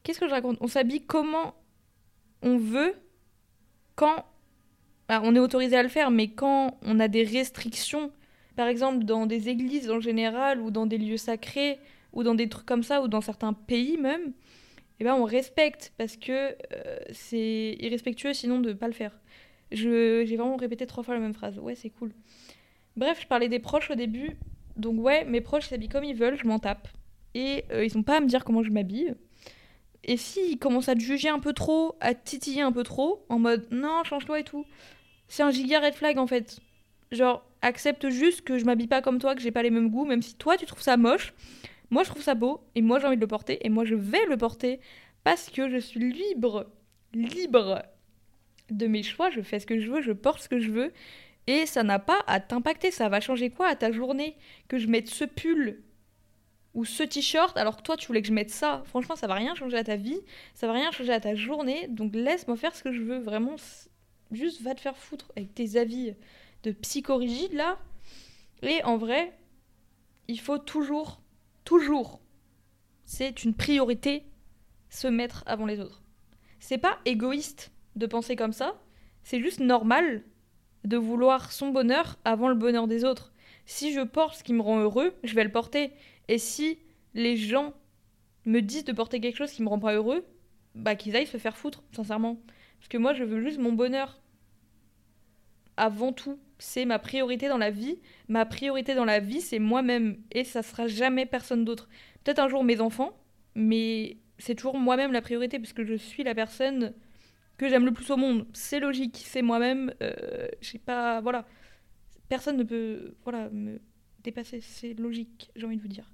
qu'est-ce 0.03 0.21
que 0.21 0.29
je 0.29 0.35
raconte? 0.35 0.59
On 0.61 0.69
s'habille 0.69 1.07
comment 1.07 1.55
on 2.43 2.59
veut, 2.59 2.95
quand 3.95 4.27
bah, 5.09 5.23
on 5.25 5.35
est 5.35 5.39
autorisé 5.39 5.77
à 5.77 5.83
le 5.83 5.89
faire, 5.89 6.11
mais 6.11 6.29
quand 6.29 6.79
on 6.83 7.01
a 7.01 7.09
des 7.09 7.25
restrictions 7.25 8.13
par 8.57 8.69
exemple, 8.69 9.05
dans 9.05 9.27
des 9.27 9.51
églises 9.51 9.91
en 9.91 10.01
général, 10.01 10.61
ou 10.61 10.71
dans 10.71 10.87
des 10.87 10.97
lieux 10.97 11.19
sacrés, 11.19 11.79
ou 12.17 12.23
dans 12.23 12.35
des 12.35 12.49
trucs 12.49 12.67
comme 12.67 12.83
ça, 12.83 13.03
ou 13.03 13.09
dans 13.09 13.21
certains 13.21 13.53
pays 13.53 13.99
même, 13.99 14.33
eh 14.99 15.05
ben, 15.05 15.15
on 15.15 15.25
respecte, 15.25 15.93
parce 15.99 16.17
que 16.17 16.33
euh, 16.33 16.99
c'est 17.13 17.77
irrespectueux 17.79 18.33
sinon 18.33 18.59
de 18.59 18.71
ne 18.71 18.75
pas 18.75 18.89
le 18.89 18.95
faire. 18.95 19.13
J'ai 19.71 20.25
vraiment 20.25 20.57
répété 20.57 20.87
trois 20.87 21.05
fois 21.05 21.15
la 21.15 21.21
même 21.21 21.35
phrase. 21.35 21.59
Ouais, 21.59 21.75
c'est 21.75 21.91
cool. 21.91 22.13
Bref, 22.97 23.21
je 23.21 23.27
parlais 23.27 23.49
des 23.49 23.59
proches 23.59 23.91
au 23.91 23.95
début. 23.95 24.39
Donc 24.77 24.99
ouais, 24.99 25.25
mes 25.25 25.43
proches 25.43 25.69
s'habillent 25.69 25.91
comme 25.91 26.05
ils 26.05 26.17
veulent, 26.17 26.39
je 26.39 26.47
m'en 26.47 26.59
tape. 26.59 26.89
Et 27.35 27.65
euh, 27.71 27.85
ils 27.85 27.95
n'ont 27.95 28.03
pas 28.03 28.17
à 28.17 28.21
me 28.21 28.27
dire 28.27 28.45
comment 28.45 28.63
je 28.63 28.71
m'habille. 28.71 29.15
Et 30.05 30.17
s'ils 30.17 30.59
commencent 30.59 30.89
à 30.89 30.95
te 30.95 31.01
juger 31.01 31.29
un 31.29 31.41
peu 31.41 31.53
trop, 31.53 31.97
à 32.01 32.15
te 32.15 32.25
titiller 32.25 32.63
un 32.63 32.73
peu 32.73 32.83
trop, 32.83 33.27
en 33.29 33.39
mode 33.39 33.67
non, 33.71 34.05
change-toi 34.05 34.41
et 34.41 34.45
tout, 34.45 34.65
c'est 35.29 35.43
un 35.43 35.51
giga 35.51 35.81
red 35.81 35.95
flag 35.95 36.17
en 36.17 36.27
fait. 36.27 36.61
Genre, 37.13 37.45
accepte 37.61 38.09
juste 38.09 38.43
que 38.43 38.57
je 38.57 38.65
m'habille 38.65 38.87
pas 38.87 39.03
comme 39.03 39.19
toi, 39.19 39.35
que 39.35 39.43
j'ai 39.43 39.51
pas 39.51 39.63
les 39.63 39.71
mêmes 39.71 39.91
goûts, 39.91 40.07
même 40.07 40.23
si 40.23 40.35
toi 40.35 40.57
tu 40.57 40.65
trouves 40.65 40.83
ça 40.83 40.97
moche. 40.97 41.35
Moi 41.91 42.03
je 42.03 42.11
trouve 42.11 42.23
ça 42.23 42.35
beau 42.35 42.61
et 42.75 42.83
moi 42.83 42.99
j'ai 42.99 43.07
envie 43.07 43.17
de 43.17 43.21
le 43.21 43.27
porter 43.27 43.65
et 43.65 43.69
moi 43.69 43.85
je 43.85 43.95
vais 43.95 44.25
le 44.27 44.37
porter 44.37 44.81
parce 45.25 45.51
que 45.51 45.69
je 45.69 45.77
suis 45.77 46.13
libre, 46.13 46.71
libre 47.13 47.83
de 48.71 48.87
mes 48.87 49.03
choix, 49.03 49.31
je 49.31 49.41
fais 49.41 49.61
ce 49.61 49.67
que 49.67 49.79
je 49.79 49.91
veux, 49.91 50.03
je 50.03 50.13
porte 50.13 50.41
ce 50.41 50.49
que 50.49 50.59
je 50.59 50.71
veux 50.71 50.93
et 51.47 51.67
ça 51.67 51.83
n'a 51.85 51.99
pas 51.99 52.19
à 52.27 52.41
t'impacter, 52.41 52.91
ça 52.91 53.09
va 53.09 53.21
changer 53.21 53.51
quoi 53.51 53.69
à 53.69 53.77
ta 53.77 53.93
journée 53.93 54.37
que 54.69 54.79
je 54.79 54.89
mette 54.89 55.09
ce 55.09 55.25
pull 55.25 55.83
ou 56.75 56.85
ce 56.85 57.03
t-shirt 57.03 57.57
alors 57.57 57.77
que 57.77 57.83
toi 57.83 57.97
tu 57.97 58.07
voulais 58.09 58.21
que 58.21 58.29
je 58.29 58.33
mette 58.33 58.51
ça? 58.51 58.83
Franchement, 58.87 59.17
ça 59.17 59.27
va 59.27 59.35
rien 59.35 59.55
changer 59.55 59.77
à 59.77 59.85
ta 59.85 59.97
vie, 59.97 60.21
ça 60.55 60.67
va 60.67 60.73
rien 60.73 60.91
changer 60.91 61.13
à 61.13 61.21
ta 61.21 61.35
journée, 61.35 61.87
donc 61.89 62.15
laisse-moi 62.15 62.57
faire 62.57 62.75
ce 62.75 62.83
que 62.83 62.93
je 62.93 63.01
veux, 63.01 63.19
vraiment 63.19 63.57
juste 64.33 64.61
va 64.63 64.75
te 64.75 64.81
faire 64.81 64.97
foutre 64.97 65.31
avec 65.37 65.55
tes 65.55 65.77
avis 65.77 66.15
de 66.65 66.73
psychorigide 66.73 67.53
là. 67.53 67.79
Et 68.63 68.83
en 68.85 68.97
vrai, 68.97 69.33
il 70.29 70.41
faut 70.41 70.59
toujours, 70.59 71.21
toujours, 71.67 72.23
c'est 73.05 73.45
une 73.45 73.53
priorité, 73.53 74.25
se 74.89 75.09
mettre 75.09 75.43
avant 75.47 75.67
les 75.67 75.81
autres. 75.81 76.03
C'est 76.61 76.79
pas 76.79 76.99
égoïste 77.05 77.73
de 77.97 78.07
penser 78.07 78.37
comme 78.37 78.55
ça, 78.55 78.81
c'est 79.23 79.41
juste 79.41 79.61
normal 79.61 80.23
de 80.85 80.97
vouloir 80.97 81.53
son 81.53 81.71
bonheur 81.71 82.17
avant 82.25 82.49
le 82.49 82.55
bonheur 82.55 82.87
des 82.87 83.05
autres. 83.05 83.33
Si 83.67 83.93
je 83.93 84.01
porte 84.01 84.37
ce 84.37 84.45
qui 84.45 84.55
me 84.55 84.63
rend 84.63 84.79
heureux, 84.79 85.13
je 85.25 85.35
vais 85.35 85.45
le 85.45 85.51
porter. 85.51 85.93
Et 86.29 86.39
si 86.39 86.79
les 87.15 87.37
gens 87.37 87.75
me 88.45 88.61
disent 88.61 88.85
de 88.85 88.93
porter 88.93 89.21
quelque 89.21 89.37
chose 89.37 89.51
qui 89.51 89.63
me 89.63 89.69
rend 89.69 89.81
pas 89.81 89.95
heureux, 89.95 90.25
bah 90.77 90.95
qu'ils 90.95 91.17
aillent 91.17 91.27
se 91.27 91.39
faire 91.39 91.57
foutre, 91.57 91.83
sincèrement. 91.91 92.41
Parce 92.79 92.89
que 92.89 92.99
moi, 92.99 93.13
je 93.13 93.25
veux 93.25 93.43
juste 93.43 93.59
mon 93.59 93.73
bonheur. 93.73 94.21
Avant 95.77 96.13
tout, 96.13 96.39
c'est 96.59 96.85
ma 96.85 96.99
priorité 96.99 97.49
dans 97.49 97.59
la 97.59 97.71
vie. 97.71 97.99
Ma 98.29 98.47
priorité 98.47 98.95
dans 98.95 99.05
la 99.05 99.21
vie, 99.21 99.41
c'est 99.41 99.59
moi-même. 99.59 100.19
Et 100.33 100.45
ça 100.45 100.63
sera 100.63 100.87
jamais 100.87 101.27
personne 101.27 101.65
d'autre. 101.65 101.89
Peut-être 102.25 102.39
un 102.39 102.49
jour 102.49 102.65
mes 102.65 102.81
enfants, 102.81 103.17
mais 103.55 104.17
c'est 104.39 104.55
toujours 104.55 104.79
moi-même 104.79 105.13
la 105.13 105.23
priorité, 105.23 105.59
parce 105.59 105.73
que 105.73 105.85
je 105.85 105.95
suis 105.95 106.25
la 106.25 106.35
personne 106.35 106.95
que 107.59 107.69
j'aime 107.69 107.85
le 107.85 107.93
plus 107.93 108.11
au 108.11 108.17
monde. 108.17 108.47
C'est 108.53 108.81
logique, 108.81 109.23
c'est 109.25 109.43
moi-même. 109.43 109.93
Euh, 110.03 110.49
j'ai 110.61 110.79
pas. 110.79 111.21
Voilà. 111.21 111.47
Personne 112.29 112.57
ne 112.57 112.65
peut 112.65 113.15
voilà, 113.25 113.49
me 113.51 113.81
dépasser. 114.25 114.61
C'est 114.61 114.95
logique, 114.95 115.51
j'ai 115.57 115.67
envie 115.67 115.77
de 115.77 115.83
vous 115.83 115.89
dire. 115.89 116.11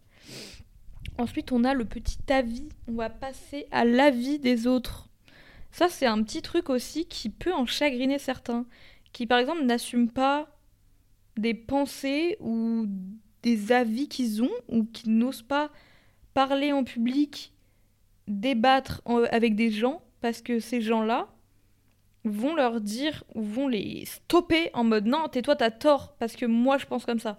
Ensuite, 1.19 1.53
on 1.53 1.65
a 1.65 1.75
le 1.75 1.85
petit 1.85 2.19
avis. 2.29 2.69
On 2.89 2.93
va 2.93 3.11
passer 3.11 3.67
à 3.71 3.85
l'avis 3.85 4.39
des 4.39 4.67
autres. 4.67 5.09
Ça, 5.71 5.89
c'est 5.89 6.07
un 6.07 6.23
petit 6.23 6.43
truc 6.43 6.69
aussi 6.69 7.07
qui 7.07 7.31
peut 7.31 7.53
en 7.53 7.67
chagriner 7.67 8.19
certains. 8.19 8.67
Qui, 9.13 9.27
par 9.27 9.39
exemple, 9.39 9.65
n'assument 9.65 10.11
pas 10.11 10.49
des 11.37 11.55
pensées 11.55 12.37
ou 12.41 12.87
des 13.43 13.73
avis 13.73 14.09
qu'ils 14.09 14.43
ont 14.43 14.51
ou 14.69 14.85
qui 14.85 15.11
n'osent 15.11 15.43
pas 15.43 15.71
parler 16.35 16.73
en 16.73 16.85
public, 16.85 17.53
débattre 18.29 19.03
avec 19.31 19.55
des 19.55 19.71
gens 19.71 20.03
parce 20.21 20.41
que 20.41 20.61
ces 20.61 20.81
gens-là 20.81 21.29
vont 22.25 22.55
leur 22.55 22.81
dire 22.81 23.25
ou 23.35 23.43
vont 23.43 23.69
les 23.69 24.05
stopper 24.05 24.71
en 24.75 24.85
mode 24.85 25.07
non, 25.07 25.29
tais-toi, 25.29 25.57
t'as 25.57 25.71
tort 25.71 26.15
parce 26.19 26.37
que 26.37 26.47
moi 26.47 26.79
je 26.79 26.87
pense 26.87 27.05
comme 27.05 27.19
ça. 27.19 27.39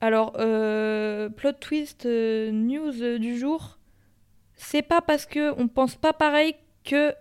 Alors, 0.00 0.34
euh, 0.38 1.28
plot 1.30 1.52
twist 1.52 2.06
euh, 2.06 2.50
news 2.50 3.02
euh, 3.02 3.18
du 3.18 3.38
jour, 3.38 3.78
c'est 4.54 4.82
pas 4.82 5.00
parce 5.00 5.26
que 5.26 5.58
on 5.58 5.68
pense 5.68 5.96
pas 5.96 6.12
pareil 6.12 6.54
que 6.84 7.14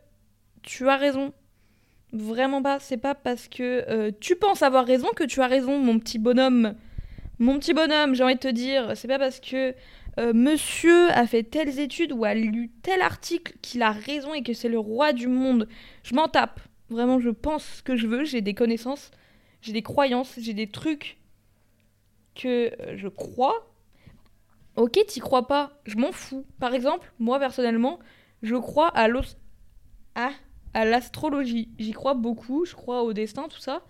tu 0.61 0.87
as 0.89 0.97
raison. 0.97 1.33
Vraiment 2.15 2.61
pas, 2.61 2.79
c'est 2.79 2.97
pas 2.97 3.13
parce 3.13 3.47
que 3.47 4.09
tu 4.21 4.35
penses 4.35 4.63
avoir 4.63 4.85
raison 4.85 5.09
que 5.15 5.25
tu 5.25 5.41
as 5.41 5.47
raison, 5.47 5.77
mon 5.77 5.99
petit 5.99 6.17
bonhomme. 6.17 6.75
Mon 7.39 7.59
petit 7.59 7.73
bonhomme, 7.73 8.15
j'ai 8.15 8.23
envie 8.23 8.35
de 8.35 8.39
te 8.39 8.47
dire, 8.47 8.95
c'est 8.95 9.09
pas 9.09 9.19
parce 9.19 9.41
que 9.41 9.75
monsieur 10.33 11.09
a 11.11 11.27
fait 11.27 11.43
telles 11.43 11.77
études 11.79 12.13
ou 12.13 12.23
a 12.23 12.33
lu 12.33 12.71
tel 12.81 13.01
article 13.01 13.53
qu'il 13.61 13.81
a 13.81 13.91
raison 13.91 14.33
et 14.33 14.43
que 14.43 14.53
c'est 14.53 14.69
le 14.69 14.79
roi 14.79 15.11
du 15.11 15.27
monde. 15.27 15.67
Je 16.03 16.15
m'en 16.15 16.29
tape. 16.29 16.61
Vraiment, 16.89 17.19
je 17.19 17.31
pense 17.31 17.65
ce 17.65 17.83
que 17.83 17.97
je 17.97 18.07
veux, 18.07 18.23
j'ai 18.23 18.41
des 18.41 18.53
connaissances, 18.53 19.11
j'ai 19.61 19.73
des 19.73 19.81
croyances, 19.81 20.35
j'ai 20.39 20.53
des 20.53 20.67
trucs 20.67 21.17
que 22.35 22.71
euh, 22.79 22.95
je 22.95 23.07
crois. 23.07 23.71
Ok, 24.75 24.99
t'y 25.07 25.19
crois 25.19 25.47
pas, 25.47 25.71
je 25.85 25.97
m'en 25.97 26.11
fous. 26.11 26.45
Par 26.59 26.73
exemple, 26.73 27.11
moi 27.19 27.39
personnellement, 27.39 27.99
je 28.41 28.55
crois 28.55 28.87
à 28.89 29.07
l'os... 29.07 29.37
Ah, 30.13 30.31
à 30.75 30.83
l'astrologie. 30.83 31.69
J'y 31.79 31.93
crois 31.93 32.13
beaucoup, 32.13 32.65
je 32.65 32.75
crois 32.75 33.01
au 33.03 33.13
destin, 33.13 33.47
tout 33.47 33.59
ça. 33.59 33.81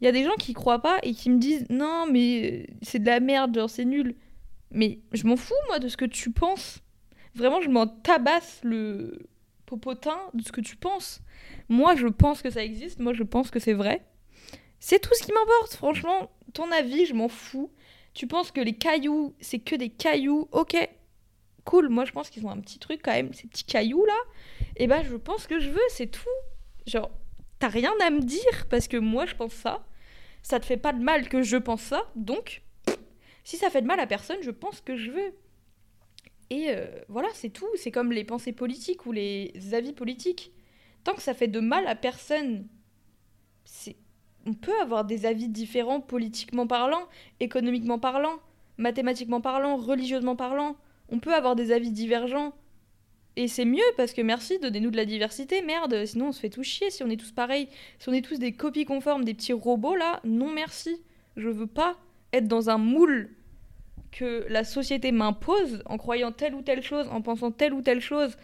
Il 0.00 0.04
y 0.04 0.08
a 0.08 0.12
des 0.12 0.22
gens 0.22 0.34
qui 0.38 0.52
croient 0.52 0.82
pas 0.82 0.98
et 1.02 1.14
qui 1.14 1.30
me 1.30 1.38
disent 1.38 1.64
non, 1.70 2.04
mais 2.10 2.66
euh, 2.68 2.72
c'est 2.82 2.98
de 2.98 3.06
la 3.06 3.20
merde, 3.20 3.66
c'est 3.68 3.86
nul. 3.86 4.14
Mais 4.70 5.00
je 5.12 5.26
m'en 5.26 5.36
fous, 5.36 5.54
moi, 5.68 5.78
de 5.78 5.88
ce 5.88 5.96
que 5.96 6.04
tu 6.04 6.30
penses. 6.30 6.80
Vraiment, 7.34 7.62
je 7.62 7.70
m'en 7.70 7.86
tabasse 7.86 8.60
le 8.62 9.18
popotin 9.64 10.18
de 10.34 10.42
ce 10.42 10.52
que 10.52 10.60
tu 10.60 10.76
penses. 10.76 11.22
Moi, 11.70 11.96
je 11.96 12.06
pense 12.06 12.42
que 12.42 12.50
ça 12.50 12.62
existe, 12.62 13.00
moi, 13.00 13.14
je 13.14 13.22
pense 13.22 13.50
que 13.50 13.58
c'est 13.58 13.72
vrai. 13.72 14.04
C'est 14.78 15.00
tout 15.00 15.14
ce 15.14 15.22
qui 15.22 15.32
m'importe, 15.32 15.74
franchement. 15.74 16.30
Ton 16.52 16.70
avis, 16.70 17.06
je 17.06 17.14
m'en 17.14 17.28
fous. 17.28 17.70
Tu 18.12 18.26
penses 18.26 18.50
que 18.50 18.60
les 18.60 18.74
cailloux, 18.74 19.34
c'est 19.40 19.58
que 19.58 19.74
des 19.74 19.88
cailloux, 19.88 20.48
ok, 20.52 20.76
cool. 21.64 21.88
Moi, 21.88 22.04
je 22.04 22.12
pense 22.12 22.28
qu'ils 22.28 22.44
ont 22.44 22.50
un 22.50 22.60
petit 22.60 22.78
truc 22.78 23.00
quand 23.02 23.12
même, 23.12 23.32
ces 23.32 23.46
petits 23.46 23.64
cailloux 23.64 24.04
là. 24.04 24.18
Eh 24.76 24.86
ben, 24.86 25.02
je 25.02 25.16
pense 25.16 25.46
que 25.46 25.58
je 25.58 25.70
veux, 25.70 25.88
c'est 25.88 26.06
tout. 26.06 26.28
Genre, 26.86 27.10
t'as 27.58 27.68
rien 27.68 27.92
à 28.04 28.10
me 28.10 28.20
dire 28.20 28.66
parce 28.68 28.88
que 28.88 28.96
moi, 28.96 29.26
je 29.26 29.34
pense 29.34 29.52
ça. 29.52 29.86
Ça 30.42 30.60
te 30.60 30.66
fait 30.66 30.76
pas 30.76 30.92
de 30.92 31.02
mal 31.02 31.28
que 31.28 31.42
je 31.42 31.56
pense 31.56 31.82
ça, 31.82 32.04
donc, 32.14 32.62
si 33.42 33.56
ça 33.56 33.70
fait 33.70 33.82
de 33.82 33.86
mal 33.86 33.98
à 33.98 34.06
personne, 34.06 34.38
je 34.42 34.50
pense 34.50 34.80
que 34.80 34.96
je 34.96 35.10
veux. 35.10 35.34
Et 36.50 36.70
euh, 36.70 36.86
voilà, 37.08 37.28
c'est 37.34 37.50
tout. 37.50 37.68
C'est 37.76 37.90
comme 37.90 38.12
les 38.12 38.24
pensées 38.24 38.52
politiques 38.52 39.06
ou 39.06 39.12
les 39.12 39.52
avis 39.72 39.92
politiques. 39.92 40.52
Tant 41.04 41.14
que 41.14 41.22
ça 41.22 41.34
fait 41.34 41.48
de 41.48 41.60
mal 41.60 41.86
à 41.86 41.94
personne, 41.94 42.66
c'est 43.64 43.96
on 44.46 44.54
peut 44.54 44.78
avoir 44.80 45.04
des 45.04 45.26
avis 45.26 45.48
différents 45.48 46.00
politiquement 46.00 46.68
parlant, 46.68 47.08
économiquement 47.40 47.98
parlant, 47.98 48.38
mathématiquement 48.78 49.40
parlant, 49.40 49.76
religieusement 49.76 50.36
parlant. 50.36 50.76
On 51.08 51.18
peut 51.18 51.34
avoir 51.34 51.56
des 51.56 51.72
avis 51.72 51.90
divergents. 51.90 52.54
Et 53.36 53.48
c'est 53.48 53.66
mieux 53.66 53.84
parce 53.98 54.14
que 54.14 54.22
merci, 54.22 54.58
donnez-nous 54.58 54.90
de 54.90 54.96
la 54.96 55.04
diversité, 55.04 55.60
merde, 55.60 56.06
sinon 56.06 56.28
on 56.28 56.32
se 56.32 56.40
fait 56.40 56.48
tout 56.48 56.62
chier 56.62 56.90
si 56.90 57.02
on 57.02 57.10
est 57.10 57.18
tous 57.18 57.32
pareils. 57.32 57.68
Si 57.98 58.08
on 58.08 58.12
est 58.12 58.24
tous 58.24 58.38
des 58.38 58.52
copies 58.52 58.86
conformes, 58.86 59.24
des 59.24 59.34
petits 59.34 59.52
robots 59.52 59.94
là, 59.94 60.20
non 60.24 60.50
merci. 60.50 61.02
Je 61.36 61.50
veux 61.50 61.66
pas 61.66 61.96
être 62.32 62.48
dans 62.48 62.70
un 62.70 62.78
moule 62.78 63.30
que 64.10 64.46
la 64.48 64.64
société 64.64 65.12
m'impose 65.12 65.82
en 65.84 65.98
croyant 65.98 66.32
telle 66.32 66.54
ou 66.54 66.62
telle 66.62 66.82
chose, 66.82 67.08
en 67.10 67.20
pensant 67.20 67.50
telle 67.50 67.74
ou 67.74 67.82
telle 67.82 68.00
chose, 68.00 68.36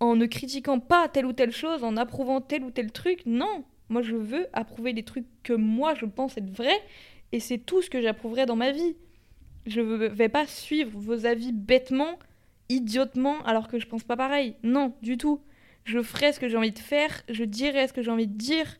en 0.00 0.16
ne 0.16 0.24
critiquant 0.24 0.80
pas 0.80 1.08
telle 1.08 1.26
ou 1.26 1.34
telle 1.34 1.52
chose, 1.52 1.84
en 1.84 1.98
approuvant 1.98 2.40
tel 2.40 2.64
ou 2.64 2.70
tel 2.70 2.90
truc. 2.90 3.20
Non, 3.26 3.64
moi, 3.90 4.00
je 4.00 4.16
veux 4.16 4.46
approuver 4.54 4.94
des 4.94 5.02
trucs 5.02 5.26
que 5.42 5.52
moi, 5.52 5.94
je 5.94 6.06
pense 6.06 6.38
être 6.38 6.50
vrais, 6.50 6.80
et 7.32 7.40
c'est 7.40 7.58
tout 7.58 7.82
ce 7.82 7.90
que 7.90 8.00
j'approuverai 8.00 8.46
dans 8.46 8.56
ma 8.56 8.72
vie. 8.72 8.96
Je 9.66 9.82
ne 9.82 10.08
vais 10.08 10.30
pas 10.30 10.46
suivre 10.46 10.90
vos 10.94 11.26
avis 11.26 11.52
bêtement, 11.52 12.18
idiotement, 12.74 13.42
alors 13.44 13.68
que 13.68 13.78
je 13.78 13.86
pense 13.86 14.04
pas 14.04 14.16
pareil. 14.16 14.56
Non, 14.62 14.94
du 15.02 15.16
tout. 15.16 15.40
Je 15.84 16.00
ferai 16.02 16.32
ce 16.32 16.40
que 16.40 16.48
j'ai 16.48 16.56
envie 16.56 16.72
de 16.72 16.78
faire, 16.78 17.22
je 17.28 17.44
dirai 17.44 17.88
ce 17.88 17.92
que 17.92 18.02
j'ai 18.02 18.10
envie 18.10 18.28
de 18.28 18.36
dire, 18.36 18.78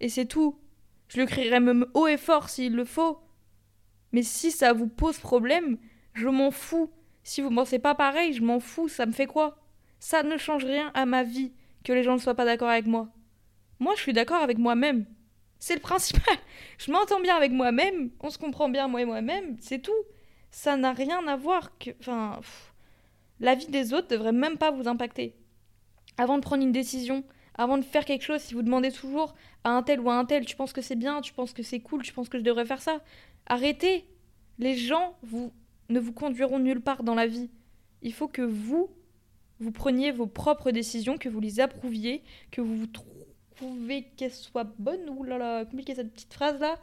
et 0.00 0.08
c'est 0.08 0.26
tout. 0.26 0.58
Je 1.08 1.20
le 1.20 1.26
crierai 1.26 1.60
même 1.60 1.86
haut 1.94 2.06
et 2.06 2.16
fort 2.16 2.48
s'il 2.48 2.74
le 2.74 2.84
faut. 2.84 3.18
Mais 4.12 4.22
si 4.22 4.50
ça 4.50 4.72
vous 4.72 4.86
pose 4.86 5.18
problème, 5.18 5.78
je 6.14 6.28
m'en 6.28 6.50
fous. 6.50 6.90
Si 7.22 7.40
vous 7.40 7.50
pensez 7.50 7.78
pas 7.78 7.94
pareil, 7.94 8.32
je 8.32 8.42
m'en 8.42 8.60
fous, 8.60 8.88
ça 8.88 9.06
me 9.06 9.12
fait 9.12 9.26
quoi? 9.26 9.58
Ça 9.98 10.22
ne 10.22 10.36
change 10.36 10.64
rien 10.64 10.90
à 10.94 11.06
ma 11.06 11.24
vie 11.24 11.52
que 11.84 11.92
les 11.92 12.02
gens 12.02 12.14
ne 12.14 12.18
soient 12.18 12.34
pas 12.34 12.44
d'accord 12.44 12.68
avec 12.68 12.86
moi. 12.86 13.08
Moi, 13.80 13.94
je 13.96 14.02
suis 14.02 14.12
d'accord 14.12 14.42
avec 14.42 14.58
moi-même. 14.58 15.06
C'est 15.58 15.74
le 15.74 15.80
principal. 15.80 16.36
Je 16.78 16.92
m'entends 16.92 17.20
bien 17.20 17.34
avec 17.34 17.50
moi-même, 17.50 18.10
on 18.20 18.30
se 18.30 18.38
comprend 18.38 18.68
bien 18.68 18.86
moi 18.86 19.02
et 19.02 19.04
moi-même, 19.04 19.56
c'est 19.58 19.80
tout. 19.80 20.04
Ça 20.50 20.76
n'a 20.76 20.92
rien 20.92 21.26
à 21.26 21.36
voir 21.36 21.76
que. 21.78 21.90
Enfin. 22.00 22.40
Vie 23.40 23.66
des 23.66 23.92
autres 23.92 24.08
devrait 24.08 24.32
même 24.32 24.58
pas 24.58 24.70
vous 24.70 24.88
impacter. 24.88 25.34
Avant 26.16 26.36
de 26.36 26.42
prendre 26.42 26.62
une 26.62 26.72
décision, 26.72 27.24
avant 27.54 27.76
de 27.76 27.82
faire 27.82 28.04
quelque 28.04 28.22
chose, 28.22 28.40
si 28.40 28.54
vous 28.54 28.62
demandez 28.62 28.92
toujours 28.92 29.34
à 29.64 29.70
un 29.70 29.82
tel 29.82 30.00
ou 30.00 30.10
à 30.10 30.14
un 30.14 30.24
tel, 30.24 30.46
tu 30.46 30.56
penses 30.56 30.72
que 30.72 30.80
c'est 30.80 30.96
bien, 30.96 31.20
tu 31.20 31.32
penses 31.32 31.52
que 31.52 31.62
c'est 31.62 31.80
cool, 31.80 32.02
tu 32.02 32.12
penses 32.12 32.28
que 32.28 32.38
je 32.38 32.44
devrais 32.44 32.64
faire 32.64 32.80
ça, 32.80 33.00
arrêtez. 33.46 34.04
Les 34.58 34.76
gens 34.76 35.16
vous, 35.22 35.52
ne 35.88 36.00
vous 36.00 36.12
conduiront 36.12 36.58
nulle 36.58 36.80
part 36.80 37.02
dans 37.02 37.14
la 37.14 37.26
vie. 37.26 37.50
Il 38.02 38.12
faut 38.12 38.28
que 38.28 38.42
vous, 38.42 38.90
vous 39.60 39.72
preniez 39.72 40.10
vos 40.12 40.26
propres 40.26 40.70
décisions, 40.70 41.18
que 41.18 41.28
vous 41.28 41.40
les 41.40 41.60
approuviez, 41.60 42.22
que 42.50 42.60
vous 42.60 42.76
vous 42.76 42.86
pouvez 43.56 44.04
qu'elle 44.16 44.32
soit 44.32 44.72
bonne, 44.78 45.08
ou 45.08 45.24
là 45.24 45.38
là, 45.38 45.64
compliqué 45.64 45.94
cette 45.94 46.12
petite 46.12 46.32
phrase 46.32 46.60
là, 46.60 46.78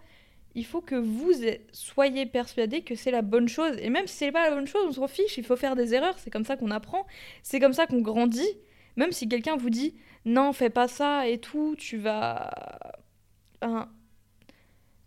il 0.55 0.65
faut 0.65 0.81
que 0.81 0.95
vous 0.95 1.31
soyez 1.73 2.25
persuadé 2.25 2.81
que 2.81 2.95
c'est 2.95 3.11
la 3.11 3.21
bonne 3.21 3.47
chose. 3.49 3.75
Et 3.79 3.89
même 3.89 4.07
si 4.07 4.15
c'est 4.15 4.31
pas 4.31 4.49
la 4.49 4.55
bonne 4.55 4.67
chose, 4.67 4.85
on 4.87 4.91
s'en 4.93 5.07
fiche, 5.07 5.37
il 5.37 5.43
faut 5.43 5.57
faire 5.57 5.75
des 5.75 5.93
erreurs, 5.93 6.17
c'est 6.17 6.31
comme 6.31 6.45
ça 6.45 6.55
qu'on 6.55 6.71
apprend, 6.71 7.05
c'est 7.43 7.59
comme 7.59 7.73
ça 7.73 7.87
qu'on 7.87 8.01
grandit. 8.01 8.57
Même 8.95 9.11
si 9.11 9.27
quelqu'un 9.27 9.57
vous 9.57 9.69
dit 9.69 9.95
non, 10.23 10.53
fais 10.53 10.69
pas 10.69 10.87
ça 10.87 11.27
et 11.27 11.37
tout, 11.37 11.75
tu 11.77 11.97
vas. 11.97 12.49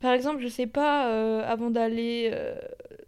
Par 0.01 0.13
exemple, 0.13 0.41
je 0.41 0.49
sais 0.49 0.67
pas, 0.67 1.09
euh, 1.09 1.43
avant 1.45 1.71
d'aller. 1.71 2.31
Euh, 2.33 2.57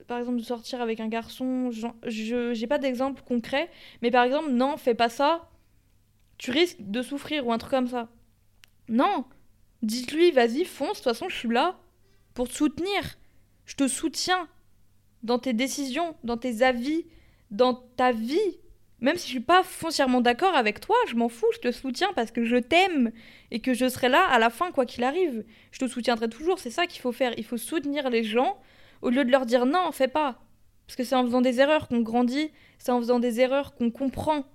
par 0.08 0.18
exemple, 0.18 0.38
de 0.38 0.44
sortir 0.44 0.80
avec 0.80 0.98
un 0.98 1.08
garçon, 1.08 1.70
je 1.70 2.52
j'ai 2.52 2.66
pas 2.66 2.78
d'exemple 2.78 3.22
concret, 3.22 3.70
mais 4.02 4.10
par 4.10 4.24
exemple, 4.24 4.50
non, 4.50 4.76
fais 4.76 4.94
pas 4.94 5.08
ça, 5.08 5.48
tu 6.38 6.50
risques 6.50 6.78
de 6.80 7.02
souffrir 7.02 7.46
ou 7.46 7.52
un 7.52 7.58
truc 7.58 7.72
comme 7.72 7.88
ça. 7.88 8.08
Non 8.88 9.24
Dites-lui, 9.82 10.30
vas-y, 10.32 10.64
fonce, 10.64 10.90
de 10.90 10.94
toute 10.96 11.04
façon, 11.04 11.28
je 11.28 11.36
suis 11.36 11.48
là 11.48 11.78
pour 12.40 12.48
te 12.48 12.54
soutenir. 12.54 13.18
Je 13.66 13.76
te 13.76 13.86
soutiens 13.86 14.48
dans 15.22 15.38
tes 15.38 15.52
décisions, 15.52 16.16
dans 16.24 16.38
tes 16.38 16.62
avis, 16.62 17.04
dans 17.50 17.74
ta 17.74 18.12
vie. 18.12 18.38
Même 19.00 19.16
si 19.16 19.26
je 19.26 19.32
suis 19.32 19.40
pas 19.40 19.62
foncièrement 19.62 20.22
d'accord 20.22 20.54
avec 20.54 20.80
toi, 20.80 20.96
je 21.06 21.16
m'en 21.16 21.28
fous, 21.28 21.52
je 21.52 21.58
te 21.58 21.70
soutiens 21.70 22.14
parce 22.16 22.30
que 22.30 22.46
je 22.46 22.56
t'aime 22.56 23.12
et 23.50 23.60
que 23.60 23.74
je 23.74 23.86
serai 23.90 24.08
là 24.08 24.26
à 24.26 24.38
la 24.38 24.48
fin, 24.48 24.72
quoi 24.72 24.86
qu'il 24.86 25.04
arrive. 25.04 25.44
Je 25.70 25.80
te 25.80 25.86
soutiendrai 25.86 26.30
toujours, 26.30 26.58
c'est 26.58 26.70
ça 26.70 26.86
qu'il 26.86 27.02
faut 27.02 27.12
faire. 27.12 27.34
Il 27.36 27.44
faut 27.44 27.58
soutenir 27.58 28.08
les 28.08 28.24
gens 28.24 28.58
au 29.02 29.10
lieu 29.10 29.26
de 29.26 29.30
leur 29.30 29.44
dire 29.44 29.66
non, 29.66 29.92
fais 29.92 30.08
pas. 30.08 30.42
Parce 30.86 30.96
que 30.96 31.04
c'est 31.04 31.16
en 31.16 31.26
faisant 31.26 31.42
des 31.42 31.60
erreurs 31.60 31.88
qu'on 31.88 32.00
grandit, 32.00 32.50
c'est 32.78 32.90
en 32.90 33.00
faisant 33.00 33.18
des 33.20 33.40
erreurs 33.40 33.74
qu'on 33.74 33.90
comprend. 33.90 34.46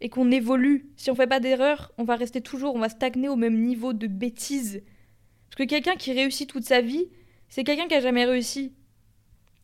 et 0.00 0.08
qu'on 0.08 0.32
évolue. 0.32 0.90
Si 0.96 1.12
on 1.12 1.14
fait 1.14 1.28
pas 1.28 1.38
d'erreur, 1.38 1.92
on 1.98 2.02
va 2.02 2.16
rester 2.16 2.40
toujours, 2.40 2.74
on 2.74 2.80
va 2.80 2.88
stagner 2.88 3.28
au 3.28 3.36
même 3.36 3.62
niveau 3.62 3.92
de 3.92 4.08
bêtises. 4.08 4.82
Parce 5.52 5.66
que 5.66 5.74
quelqu'un 5.74 5.96
qui 5.96 6.14
réussit 6.14 6.48
toute 6.48 6.64
sa 6.64 6.80
vie, 6.80 7.10
c'est 7.50 7.62
quelqu'un 7.62 7.86
qui 7.86 7.94
a 7.94 8.00
jamais 8.00 8.24
réussi. 8.24 8.72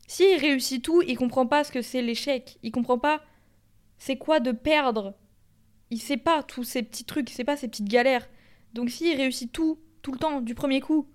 S'il 0.07 0.39
réussit 0.39 0.85
tout, 0.85 1.01
il 1.01 1.17
comprend 1.17 1.47
pas 1.47 1.65
ce 1.65 1.73
que 1.73 1.81
c'est 1.81 2.03
l'échec. 2.03 2.59
Il 2.63 2.73
comprend 2.73 2.99
pas 2.99 3.23
c'est 3.97 4.19
quoi 4.19 4.39
de 4.39 4.53
perdre. 4.53 5.15
Il 5.91 5.99
sait 5.99 6.19
pas 6.19 6.43
tous 6.43 6.63
ces 6.63 6.83
petits 6.83 7.07
trucs, 7.07 7.31
il 7.31 7.35
sait 7.35 7.45
pas 7.45 7.57
ces 7.57 7.69
petites 7.69 7.89
galères. 7.89 8.29
Donc 8.75 8.91
s'il 8.91 9.17
réussit 9.17 9.51
tout, 9.51 9.79
tout 10.03 10.13
le 10.13 10.19
temps, 10.19 10.43
du 10.43 10.55
premier 10.55 10.83
coup, 10.83 11.09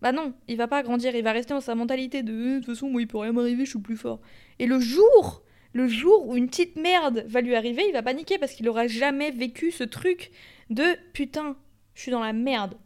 bah 0.00 0.12
non, 0.12 0.34
il 0.46 0.56
va 0.56 0.68
pas 0.68 0.84
grandir, 0.84 1.16
il 1.16 1.24
va 1.24 1.32
rester 1.32 1.52
dans 1.52 1.60
sa 1.60 1.74
mentalité 1.74 2.22
de 2.22 2.32
euh, 2.32 2.54
de 2.54 2.58
toute 2.58 2.74
façon, 2.74 2.88
moi 2.88 3.02
il 3.02 3.08
peut 3.08 3.18
rien 3.18 3.32
m'arriver, 3.32 3.64
je 3.64 3.70
suis 3.70 3.80
plus 3.80 3.96
fort. 3.96 4.20
Et 4.60 4.66
le 4.66 4.78
jour, 4.78 5.42
le 5.72 5.88
jour 5.88 6.28
où 6.28 6.36
une 6.36 6.46
petite 6.46 6.76
merde 6.76 7.24
va 7.26 7.40
lui 7.40 7.56
arriver, 7.56 7.82
il 7.88 7.92
va 7.92 8.04
paniquer 8.04 8.38
parce 8.38 8.52
qu'il 8.52 8.68
aura 8.68 8.86
jamais 8.86 9.32
vécu 9.32 9.72
ce 9.72 9.82
truc 9.82 10.30
de 10.70 10.84
putain, 11.12 11.56
je 11.94 12.02
suis 12.02 12.12
dans 12.12 12.20
la 12.20 12.32
merde. 12.32 12.76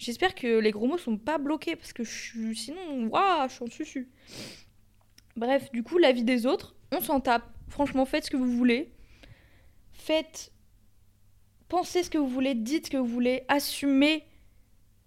J'espère 0.00 0.34
que 0.34 0.58
les 0.58 0.70
gros 0.70 0.86
mots 0.86 0.96
sont 0.96 1.18
pas 1.18 1.36
bloqués 1.36 1.76
parce 1.76 1.92
que 1.92 2.04
je 2.04 2.10
suis... 2.10 2.56
sinon, 2.56 3.08
waouh, 3.08 3.46
je 3.48 3.52
suis 3.52 3.64
en 3.64 3.66
susu. 3.66 4.08
Bref, 5.36 5.70
du 5.72 5.82
coup, 5.82 5.98
la 5.98 6.10
vie 6.10 6.24
des 6.24 6.46
autres, 6.46 6.74
on 6.90 7.02
s'en 7.02 7.20
tape. 7.20 7.44
Franchement, 7.68 8.06
faites 8.06 8.24
ce 8.24 8.30
que 8.30 8.38
vous 8.38 8.50
voulez. 8.50 8.94
Faites. 9.92 10.52
Pensez 11.68 12.02
ce 12.02 12.08
que 12.08 12.16
vous 12.16 12.28
voulez, 12.28 12.54
dites 12.54 12.86
ce 12.86 12.90
que 12.92 12.96
vous 12.96 13.04
voulez, 13.04 13.42
assumez 13.48 14.24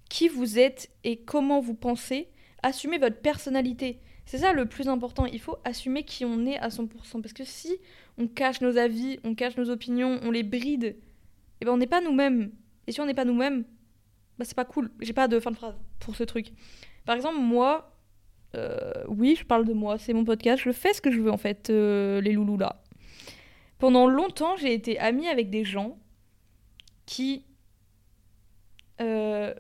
qui 0.10 0.28
vous 0.28 0.60
êtes 0.60 0.92
et 1.04 1.18
comment 1.18 1.60
vous 1.60 1.74
pensez. 1.74 2.30
Assumez 2.62 3.00
votre 3.00 3.20
personnalité. 3.20 4.00
C'est 4.28 4.38
ça 4.38 4.54
le 4.54 4.68
plus 4.68 4.88
important. 4.88 5.26
Il 5.26 5.42
faut 5.42 5.58
assumer 5.66 6.04
qui 6.04 6.24
on 6.24 6.46
est 6.46 6.60
à 6.60 6.68
100%. 6.68 6.88
Parce 7.20 7.34
que 7.34 7.46
si 7.46 7.78
on 8.20 8.28
cache 8.28 8.62
nos 8.62 8.78
avis, 8.78 9.20
on 9.24 9.34
cache 9.34 9.58
nos 9.58 9.72
opinions, 9.72 10.20
on 10.22 10.30
les 10.30 10.44
bride, 10.44 10.98
eh 11.62 11.66
ben 11.66 11.72
on 11.72 11.78
n'est 11.78 11.88
pas 11.88 12.00
nous-mêmes. 12.00 12.52
Et 12.86 12.92
si 12.92 13.02
on 13.02 13.08
n'est 13.08 13.16
pas 13.16 13.26
nous-mêmes, 13.26 13.66
bah 14.38 14.46
c'est 14.46 14.56
pas 14.56 14.66
cool. 14.66 14.92
J'ai 15.00 15.14
pas 15.14 15.28
de 15.28 15.40
fin 15.40 15.52
de 15.52 15.56
phrase 15.56 15.76
pour 16.00 16.16
ce 16.16 16.24
truc. 16.24 16.52
Par 17.06 17.16
exemple, 17.16 17.40
moi, 17.40 17.94
euh, 18.56 18.92
oui, 19.08 19.36
je 19.38 19.46
parle 19.46 19.66
de 19.66 19.74
moi, 19.74 19.98
c'est 19.98 20.14
mon 20.14 20.26
podcast, 20.26 20.62
je 20.64 20.72
fais 20.72 20.94
ce 20.94 21.02
que 21.02 21.12
je 21.12 21.20
veux 21.20 21.32
en 21.32 21.38
fait, 21.38 21.70
euh, 21.70 22.22
les 22.22 22.34
loulous 22.34 22.58
là. 22.58 22.82
Pendant 23.80 24.08
longtemps, 24.08 24.56
j'ai 24.58 24.74
été 24.74 25.00
amie 25.00 25.28
avec 25.28 25.50
des 25.50 25.66
gens 25.66 25.98
qui, 27.06 27.46
euh, 29.02 29.54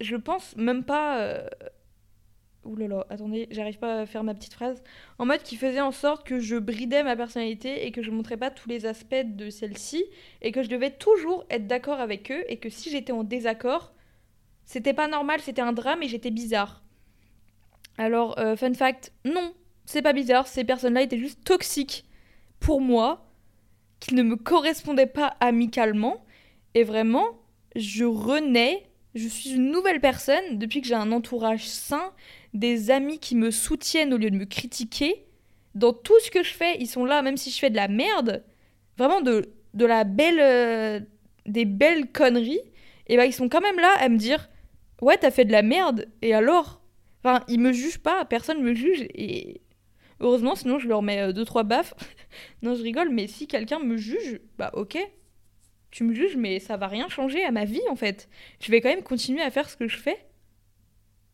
je 0.00 0.16
pense 0.16 0.56
même 0.56 0.84
pas. 0.84 1.42
Ouh 2.64 2.76
là 2.76 2.88
là, 2.88 3.06
attendez, 3.08 3.46
j'arrive 3.50 3.78
pas 3.78 4.00
à 4.00 4.06
faire 4.06 4.24
ma 4.24 4.34
petite 4.34 4.54
phrase. 4.54 4.82
En 5.18 5.26
mode 5.26 5.42
qui 5.42 5.56
faisait 5.56 5.80
en 5.80 5.92
sorte 5.92 6.26
que 6.26 6.38
je 6.38 6.56
bridais 6.56 7.02
ma 7.02 7.16
personnalité 7.16 7.86
et 7.86 7.92
que 7.92 8.02
je 8.02 8.10
montrais 8.10 8.36
pas 8.36 8.50
tous 8.50 8.68
les 8.68 8.86
aspects 8.86 9.14
de 9.24 9.50
celle-ci 9.50 10.04
et 10.42 10.52
que 10.52 10.62
je 10.62 10.68
devais 10.68 10.90
toujours 10.90 11.44
être 11.50 11.66
d'accord 11.66 12.00
avec 12.00 12.30
eux 12.30 12.44
et 12.48 12.58
que 12.58 12.68
si 12.68 12.90
j'étais 12.90 13.12
en 13.12 13.24
désaccord, 13.24 13.92
c'était 14.68 14.92
pas 14.92 15.08
normal, 15.08 15.40
c'était 15.40 15.62
un 15.62 15.72
drame 15.72 16.02
et 16.02 16.08
j'étais 16.08 16.30
bizarre. 16.30 16.82
Alors, 17.96 18.38
euh, 18.38 18.54
fun 18.54 18.74
fact, 18.74 19.12
non, 19.24 19.54
c'est 19.86 20.02
pas 20.02 20.12
bizarre, 20.12 20.46
ces 20.46 20.62
personnes-là 20.62 21.00
étaient 21.00 21.18
juste 21.18 21.42
toxiques 21.42 22.04
pour 22.60 22.82
moi, 22.82 23.32
qu'ils 23.98 24.14
ne 24.18 24.22
me 24.22 24.36
correspondaient 24.36 25.06
pas 25.06 25.34
amicalement, 25.40 26.22
et 26.74 26.84
vraiment, 26.84 27.40
je 27.76 28.04
renais, 28.04 28.84
je 29.14 29.26
suis 29.26 29.52
une 29.52 29.70
nouvelle 29.70 30.02
personne 30.02 30.58
depuis 30.58 30.82
que 30.82 30.86
j'ai 30.86 30.94
un 30.94 31.12
entourage 31.12 31.66
sain, 31.66 32.12
des 32.52 32.90
amis 32.90 33.18
qui 33.18 33.36
me 33.36 33.50
soutiennent 33.50 34.12
au 34.12 34.18
lieu 34.18 34.30
de 34.30 34.36
me 34.36 34.44
critiquer. 34.44 35.24
Dans 35.74 35.94
tout 35.94 36.18
ce 36.20 36.30
que 36.30 36.42
je 36.42 36.52
fais, 36.52 36.76
ils 36.78 36.88
sont 36.88 37.06
là, 37.06 37.22
même 37.22 37.38
si 37.38 37.50
je 37.50 37.58
fais 37.58 37.70
de 37.70 37.76
la 37.76 37.88
merde, 37.88 38.44
vraiment 38.98 39.22
de, 39.22 39.50
de 39.72 39.86
la 39.86 40.04
belle, 40.04 40.40
euh, 40.40 41.00
des 41.46 41.64
belles 41.64 42.12
conneries, 42.12 42.60
et 43.06 43.16
bah 43.16 43.24
ils 43.24 43.32
sont 43.32 43.48
quand 43.48 43.62
même 43.62 43.80
là 43.80 43.94
à 43.98 44.10
me 44.10 44.18
dire 44.18 44.50
ouais, 45.00 45.16
t'as 45.16 45.30
fait 45.30 45.44
de 45.44 45.52
la 45.52 45.62
merde, 45.62 46.06
et 46.22 46.34
alors? 46.34 46.82
Enfin, 47.22 47.44
ils 47.48 47.60
me 47.60 47.72
jugent 47.72 47.98
pas, 47.98 48.24
personne 48.24 48.62
me 48.62 48.74
juge, 48.74 49.02
et 49.14 49.60
heureusement, 50.20 50.54
sinon 50.54 50.78
je 50.78 50.88
leur 50.88 51.02
mets 51.02 51.20
euh, 51.20 51.32
deux, 51.32 51.44
trois 51.44 51.64
baffes. 51.64 51.94
non, 52.62 52.74
je 52.74 52.82
rigole, 52.82 53.10
mais 53.10 53.26
si 53.26 53.46
quelqu'un 53.46 53.80
me 53.80 53.96
juge, 53.96 54.40
bah 54.56 54.70
ok, 54.74 54.98
tu 55.90 56.04
me 56.04 56.14
juges, 56.14 56.36
mais 56.36 56.58
ça 56.60 56.76
va 56.76 56.86
rien 56.86 57.08
changer 57.08 57.44
à 57.44 57.50
ma 57.50 57.64
vie 57.64 57.80
en 57.90 57.96
fait. 57.96 58.28
Je 58.60 58.70
vais 58.70 58.80
quand 58.80 58.90
même 58.90 59.02
continuer 59.02 59.42
à 59.42 59.50
faire 59.50 59.68
ce 59.68 59.76
que 59.76 59.88
je 59.88 59.96
fais. 59.96 60.18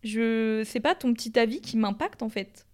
Je 0.02 0.62
sais 0.64 0.80
pas 0.80 0.94
ton 0.94 1.12
petit 1.14 1.38
avis 1.38 1.60
qui 1.60 1.76
m'impacte 1.76 2.22
en 2.22 2.28
fait. 2.28 2.66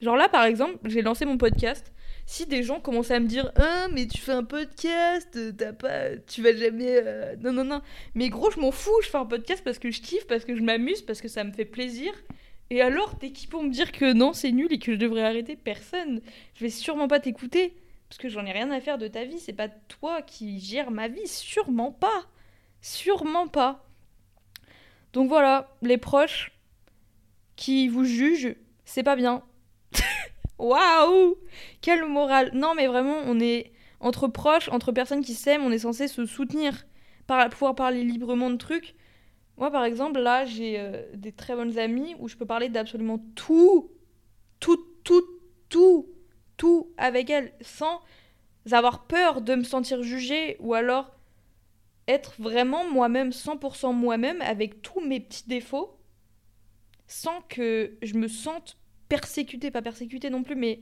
Genre 0.00 0.16
là, 0.16 0.28
par 0.28 0.44
exemple, 0.44 0.78
j'ai 0.84 1.02
lancé 1.02 1.24
mon 1.24 1.38
podcast 1.38 1.93
si 2.26 2.46
des 2.46 2.62
gens 2.62 2.80
commençaient 2.80 3.14
à 3.14 3.20
me 3.20 3.26
dire 3.26 3.52
ah 3.56 3.86
mais 3.92 4.06
tu 4.06 4.18
fais 4.18 4.32
un 4.32 4.44
podcast 4.44 5.38
t'as 5.56 5.72
pas 5.72 6.16
tu 6.26 6.42
vas 6.42 6.56
jamais 6.56 6.88
euh, 6.90 7.36
non 7.40 7.52
non 7.52 7.64
non. 7.64 7.82
Mais 8.14 8.28
gros 8.28 8.50
je 8.50 8.60
m'en 8.60 8.70
fous 8.70 8.98
je 9.02 9.08
fais 9.08 9.18
un 9.18 9.26
podcast 9.26 9.62
parce 9.64 9.78
que 9.78 9.90
je 9.90 10.00
kiffe 10.00 10.26
parce 10.26 10.44
que 10.44 10.56
je 10.56 10.62
m'amuse 10.62 11.02
parce 11.02 11.20
que 11.20 11.28
ça 11.28 11.44
me 11.44 11.52
fait 11.52 11.64
plaisir. 11.64 12.12
Et 12.70 12.80
alors 12.80 13.18
t'es 13.18 13.30
qui 13.30 13.46
pour 13.46 13.62
me 13.62 13.70
dire 13.70 13.92
que 13.92 14.12
non 14.12 14.32
c'est 14.32 14.52
nul 14.52 14.72
et 14.72 14.78
que 14.78 14.92
je 14.92 14.98
devrais 14.98 15.22
arrêter 15.22 15.56
personne? 15.56 16.22
Je 16.54 16.64
vais 16.64 16.70
sûrement 16.70 17.08
pas 17.08 17.20
t'écouter 17.20 17.74
parce 18.08 18.18
que 18.18 18.28
j'en 18.28 18.46
ai 18.46 18.52
rien 18.52 18.70
à 18.70 18.80
faire 18.80 18.98
de 18.98 19.08
ta 19.08 19.24
vie 19.24 19.38
c'est 19.38 19.52
pas 19.52 19.68
toi 19.68 20.22
qui 20.22 20.60
gères 20.60 20.90
ma 20.90 21.08
vie 21.08 21.26
sûrement 21.26 21.92
pas 21.92 22.24
sûrement 22.80 23.48
pas. 23.48 23.86
Donc 25.12 25.28
voilà 25.28 25.76
les 25.82 25.98
proches 25.98 26.52
qui 27.56 27.88
vous 27.88 28.04
jugent 28.04 28.56
c'est 28.84 29.02
pas 29.02 29.16
bien 29.16 29.42
Waouh 30.58 31.36
Quelle 31.80 32.04
morale 32.06 32.50
Non, 32.54 32.74
mais 32.74 32.86
vraiment, 32.86 33.18
on 33.26 33.40
est 33.40 33.72
entre 34.00 34.28
proches, 34.28 34.68
entre 34.68 34.92
personnes 34.92 35.24
qui 35.24 35.34
s'aiment, 35.34 35.64
on 35.64 35.72
est 35.72 35.78
censé 35.78 36.08
se 36.08 36.26
soutenir, 36.26 36.86
par, 37.26 37.48
pouvoir 37.48 37.74
parler 37.74 38.04
librement 38.04 38.50
de 38.50 38.56
trucs. 38.56 38.94
Moi, 39.56 39.70
par 39.70 39.84
exemple, 39.84 40.20
là, 40.20 40.44
j'ai 40.44 40.78
euh, 40.78 41.02
des 41.14 41.32
très 41.32 41.54
bonnes 41.54 41.78
amies 41.78 42.14
où 42.18 42.28
je 42.28 42.36
peux 42.36 42.46
parler 42.46 42.68
d'absolument 42.68 43.18
tout, 43.34 43.90
tout, 44.60 44.84
tout, 45.04 45.24
tout, 45.68 46.08
tout 46.56 46.92
avec 46.96 47.30
elles, 47.30 47.52
sans 47.60 48.00
avoir 48.70 49.06
peur 49.06 49.40
de 49.40 49.54
me 49.54 49.64
sentir 49.64 50.02
jugée 50.02 50.56
ou 50.60 50.74
alors 50.74 51.12
être 52.08 52.34
vraiment 52.38 52.88
moi-même, 52.90 53.30
100% 53.30 53.94
moi-même, 53.94 54.42
avec 54.42 54.82
tous 54.82 55.00
mes 55.00 55.20
petits 55.20 55.48
défauts, 55.48 55.96
sans 57.06 57.40
que 57.48 57.96
je 58.02 58.14
me 58.14 58.28
sente 58.28 58.76
persécutée, 59.08 59.70
pas 59.70 59.82
persécutée 59.82 60.30
non 60.30 60.42
plus, 60.42 60.56
mais 60.56 60.80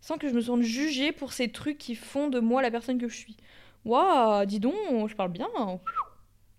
sans 0.00 0.18
que 0.18 0.28
je 0.28 0.34
me 0.34 0.40
sente 0.40 0.62
jugée 0.62 1.12
pour 1.12 1.32
ces 1.32 1.50
trucs 1.50 1.78
qui 1.78 1.94
font 1.94 2.28
de 2.28 2.40
moi 2.40 2.62
la 2.62 2.70
personne 2.70 2.98
que 2.98 3.08
je 3.08 3.16
suis. 3.16 3.36
Waouh, 3.84 4.44
dis 4.46 4.60
donc, 4.60 4.74
je 5.08 5.14
parle 5.14 5.32
bien. 5.32 5.48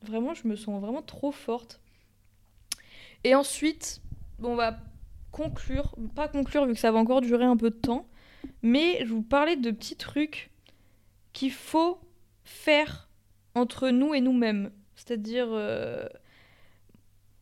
Vraiment, 0.02 0.34
je 0.34 0.48
me 0.48 0.56
sens 0.56 0.82
vraiment 0.82 1.02
trop 1.02 1.32
forte. 1.32 1.82
Et 3.24 3.36
ensuite, 3.36 4.02
on 4.42 4.56
va 4.56 4.78
conclure, 5.32 5.96
pas 6.16 6.28
conclure 6.28 6.66
vu 6.66 6.74
que 6.74 6.80
ça 6.80 6.92
va 6.92 7.00
encore 7.00 7.22
durer 7.22 7.46
un 7.46 7.58
peu 7.58 7.70
de 7.70 7.76
temps, 7.76 8.08
mais 8.62 9.06
je 9.06 9.14
vous 9.14 9.22
parlais 9.22 9.56
de 9.56 9.72
petits 9.72 9.96
trucs 9.96 10.52
qu'il 11.34 11.52
faut 11.52 12.00
faire 12.44 13.10
entre 13.56 13.90
nous 13.90 14.14
et 14.14 14.22
nous-mêmes. 14.22 14.72
C'est-à-dire, 14.96 15.48
euh, 15.52 16.08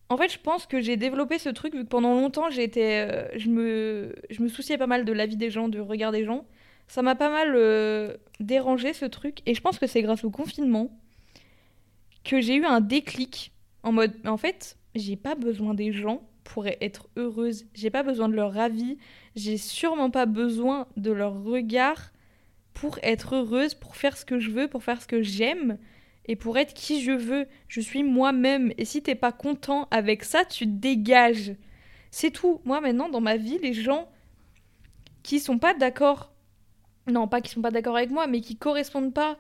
en 0.10 0.18
fait, 0.18 0.32
je 0.32 0.40
pense 0.40 0.68
que 0.68 0.82
j'ai 0.82 0.98
développé 0.98 1.40
ce 1.40 1.50
truc 1.50 1.74
vu 1.74 1.84
que 1.84 1.90
pendant 1.90 2.14
longtemps, 2.14 2.50
j'ai 2.50 2.72
euh, 2.78 3.28
je, 3.36 3.50
me, 3.50 4.16
je 4.30 4.42
me 4.42 4.48
souciais 4.48 4.78
pas 4.78 4.88
mal 4.88 5.04
de 5.04 5.12
la 5.12 5.26
vie 5.26 5.38
des 5.38 5.50
gens, 5.50 5.68
du 5.68 5.82
regard 5.82 6.12
des 6.12 6.26
gens. 6.26 6.46
Ça 6.88 7.02
m'a 7.02 7.16
pas 7.16 7.32
mal 7.32 7.54
euh, 7.56 8.16
dérangé 8.40 8.94
ce 8.94 9.06
truc. 9.06 9.40
Et 9.48 9.56
je 9.56 9.62
pense 9.62 9.80
que 9.80 9.88
c'est 9.88 10.04
grâce 10.04 10.24
au 10.24 10.30
confinement 10.30 10.92
que 12.24 12.40
j'ai 12.40 12.56
eu 12.56 12.66
un 12.66 12.82
déclic 12.82 13.52
en 13.82 13.92
mode, 13.92 14.14
en 14.26 14.38
fait, 14.38 14.78
j'ai 14.94 15.16
pas 15.16 15.36
besoin 15.36 15.74
des 15.74 15.92
gens 15.92 16.28
pour 16.44 16.68
être 16.68 17.08
heureuse. 17.18 17.66
J'ai 17.74 17.90
pas 17.90 18.04
besoin 18.04 18.30
de 18.30 18.36
leur 18.36 18.58
avis. 18.58 18.98
J'ai 19.36 19.58
sûrement 19.58 20.12
pas 20.12 20.26
besoin 20.26 20.88
de 20.98 21.12
leur 21.12 21.44
regard 21.44 22.12
pour 22.74 23.00
être 23.04 23.36
heureuse, 23.36 23.74
pour 23.74 23.96
faire 23.96 24.18
ce 24.18 24.26
que 24.26 24.40
je 24.40 24.52
veux, 24.52 24.68
pour 24.68 24.84
faire 24.84 25.02
ce 25.02 25.08
que 25.08 25.22
j'aime 25.22 25.78
et 26.26 26.36
pour 26.36 26.58
être 26.58 26.74
qui 26.74 27.02
je 27.02 27.12
veux. 27.12 27.48
Je 27.68 27.82
suis 27.82 28.04
moi-même. 28.04 28.74
Et 28.78 28.86
si 28.86 29.02
t'es 29.02 29.16
pas 29.16 29.32
content 29.32 29.88
avec 29.92 30.24
ça, 30.24 30.46
tu 30.46 30.66
dégages. 30.66 31.56
C'est 32.12 32.32
tout. 32.32 32.62
Moi 32.66 32.82
maintenant, 32.82 33.10
dans 33.10 33.22
ma 33.22 33.38
vie, 33.38 33.60
les 33.60 33.74
gens 33.74 34.10
qui 35.24 35.40
sont 35.40 35.58
pas 35.58 35.74
d'accord, 35.74 36.34
non 37.08 37.28
pas 37.28 37.42
qui 37.42 37.52
sont 37.52 37.62
pas 37.62 37.72
d'accord 37.72 37.98
avec 37.98 38.12
moi, 38.12 38.28
mais 38.28 38.42
qui 38.42 38.56
correspondent 38.56 39.14
pas 39.14 39.38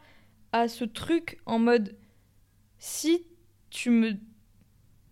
à 0.51 0.67
ce 0.67 0.83
truc 0.85 1.37
en 1.45 1.59
mode 1.59 1.95
si 2.79 3.25
tu 3.69 3.89
me 3.89 4.13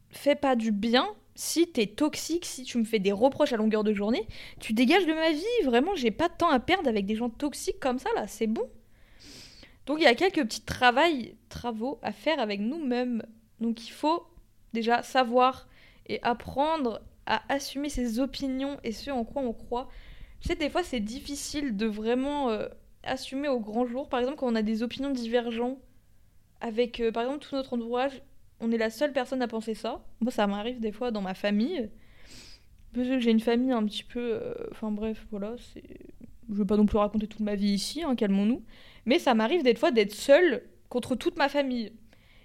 fais 0.09 0.36
pas 0.36 0.55
du 0.55 0.71
bien, 0.71 1.07
si 1.36 1.67
t'es 1.67 1.88
toxique, 1.88 2.45
si 2.45 2.63
tu 2.63 2.77
me 2.77 2.83
fais 2.83 2.99
des 2.99 3.12
reproches 3.12 3.53
à 3.53 3.57
longueur 3.57 3.83
de 3.83 3.93
journée, 3.93 4.27
tu 4.59 4.73
dégages 4.73 5.05
de 5.05 5.13
ma 5.13 5.31
vie. 5.31 5.65
Vraiment, 5.65 5.95
j'ai 5.95 6.12
pas 6.12 6.29
de 6.29 6.36
temps 6.36 6.49
à 6.49 6.59
perdre 6.59 6.88
avec 6.88 7.05
des 7.05 7.15
gens 7.15 7.29
toxiques 7.29 7.79
comme 7.79 7.99
ça 7.99 8.09
là, 8.15 8.27
c'est 8.27 8.47
bon. 8.47 8.69
Donc 9.86 10.00
il 10.00 10.04
y 10.04 10.08
a 10.08 10.15
quelques 10.15 10.43
petits 10.46 10.63
travaux 11.50 12.00
à 12.02 12.12
faire 12.12 12.39
avec 12.39 12.60
nous-mêmes. 12.62 13.24
Donc 13.60 13.88
il 13.88 13.91
faut 13.91 14.26
déjà 14.74 15.04
savoir 15.04 15.67
et 16.08 16.22
apprendre 16.24 17.02
à 17.26 17.41
assumer 17.54 17.89
ses 17.89 18.19
opinions 18.19 18.78
et 18.84 18.91
ce 18.91 19.12
en 19.12 19.24
quoi 19.26 19.41
on 19.41 19.54
croit. 19.54 19.89
Tu 20.41 20.50
sais, 20.50 20.56
des 20.56 20.69
fois 20.69 20.84
c'est 20.84 21.00
difficile 21.00 21.78
de 21.78 21.86
vraiment 21.86 22.50
euh, 22.50 22.67
assumer 23.04 23.48
au 23.50 23.60
grand 23.60 23.86
jour. 23.86 24.10
Par 24.10 24.19
exemple, 24.19 24.38
quand 24.38 24.48
on 24.52 24.56
a 24.56 24.62
des 24.62 24.84
opinions 24.84 25.12
divergentes 25.12 25.80
avec, 26.62 27.00
euh, 27.00 27.12
par 27.12 27.24
exemple, 27.24 27.46
tout 27.46 27.56
notre 27.56 27.74
entourage, 27.74 28.22
on 28.60 28.72
est 28.72 28.78
la 28.78 28.89
seule 28.89 29.13
personne 29.13 29.41
à 29.41 29.48
penser 29.48 29.74
ça. 29.74 30.04
Moi, 30.22 30.32
ça 30.32 30.48
m'arrive 30.48 30.80
des 30.80 30.91
fois 30.91 31.12
dans 31.12 31.22
ma 31.22 31.34
famille. 31.34 31.89
Parce 32.93 33.08
que 33.08 33.19
j'ai 33.19 33.32
une 33.32 33.39
famille 33.39 33.72
un 33.72 33.84
petit 33.86 34.04
peu. 34.04 34.19
euh, 34.19 34.54
Enfin, 34.72 34.91
bref, 34.91 35.26
voilà. 35.32 35.56
c'est 35.74 35.84
Je 36.49 36.56
veux 36.56 36.65
pas 36.65 36.77
non 36.77 36.86
plus 36.86 36.97
raconter 36.97 37.27
toute 37.27 37.41
ma 37.41 37.56
vie 37.56 37.71
ici, 37.71 38.03
hein, 38.03 38.15
calmons-nous. 38.15 38.63
Mais 39.06 39.19
ça 39.19 39.34
m'arrive 39.34 39.63
des 39.63 39.75
fois 39.75 39.91
d'être 39.91 40.13
seule 40.13 40.63
contre 40.89 41.15
toute 41.15 41.38
ma 41.38 41.49
famille. 41.49 41.91